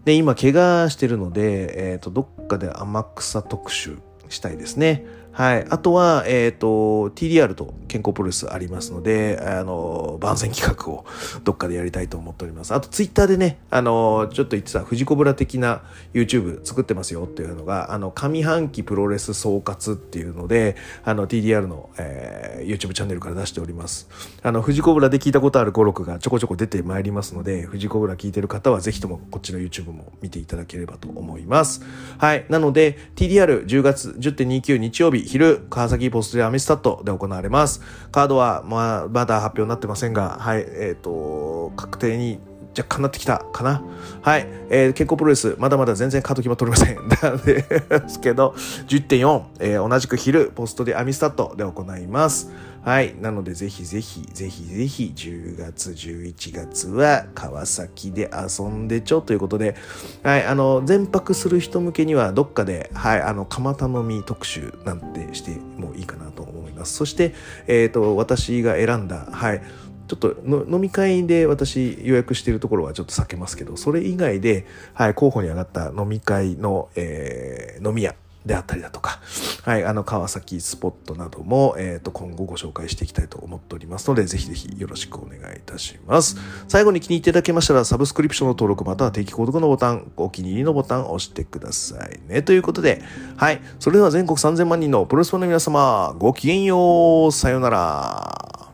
[0.05, 3.98] で、今、怪我してるので、えー、と、どっかで天草特集
[4.28, 5.05] したいですね。
[5.32, 5.66] はい。
[5.70, 11.05] あとは、えっ、ー、と、TDR と健康プロレスありますので、あの、番宣企画を
[11.44, 12.74] どっかでやりたいと思っております。
[12.74, 15.82] あと、ツイッターでね、あの、ちょっと言ってた、藤子ブラ的な
[16.12, 24.09] YouTube 作ってますよっていうのが、あの、上半期プロレス総括っていうので、あの、TDR の、えー、YouTube チャンネルから出しております。
[24.43, 31.82] あの、藤子ブラで聞いたことある語録がちょこちょこ出てまいりますので、藤子ブラ聞いてる方はぜひともこっちの YouTube も見ていただければと思います。
[32.19, 32.47] はい。
[32.48, 37.80] なので、TDR10 月10.29日曜日、昼、川崎ポストでアミスタットで行われます。
[38.10, 42.40] カードは、まあ、まだ発表になってませんが、はい、えっ、ー、と、確定に
[42.76, 43.82] 若干なってきたかな。
[44.22, 44.47] はい。
[44.70, 46.97] えー、健康プロレス、まだまだ全然カード決まっておりません。
[47.22, 48.55] なんですけど、
[48.86, 52.51] 10.4、えー、同じく昼、ポストでアミスタットで行います。
[52.82, 53.15] はい。
[53.20, 59.77] なので、ぜひぜひ、ぜひぜひ、10月、11月は川崎で遊んでちょということで、
[60.23, 60.44] はい。
[60.47, 63.20] あの、全泊する人向けには、どっかで、はい。
[63.20, 66.94] あの、蒲田飲み特集なんてしてもいいかなと思います。
[66.94, 67.35] そして、
[67.66, 69.62] えっ、ー、と、私が選んだ、はい。
[70.09, 79.20] ちょっと飲み会で私予約しているところはちょっと避けますけど、それ以外で、はい、候補に上がった飲み会の、えー、飲み屋、であったりだとか、
[79.64, 86.36] はい、あの、川崎スポットなども、えっ、ー、と、今後ご紹介していきたいと思っておりますので、ぜひぜひよろしくお願いいたします。
[86.66, 92.42] 最後に気に入っていただけましたら、サブスクリプションの登録または定期購読のボタン、お気に入りのボタンを押してくださいね。
[92.42, 93.02] ということで、
[93.36, 98.69] はい、それでは全国3000万人のプロレスファンの皆様、ごきげんよう、さよなら。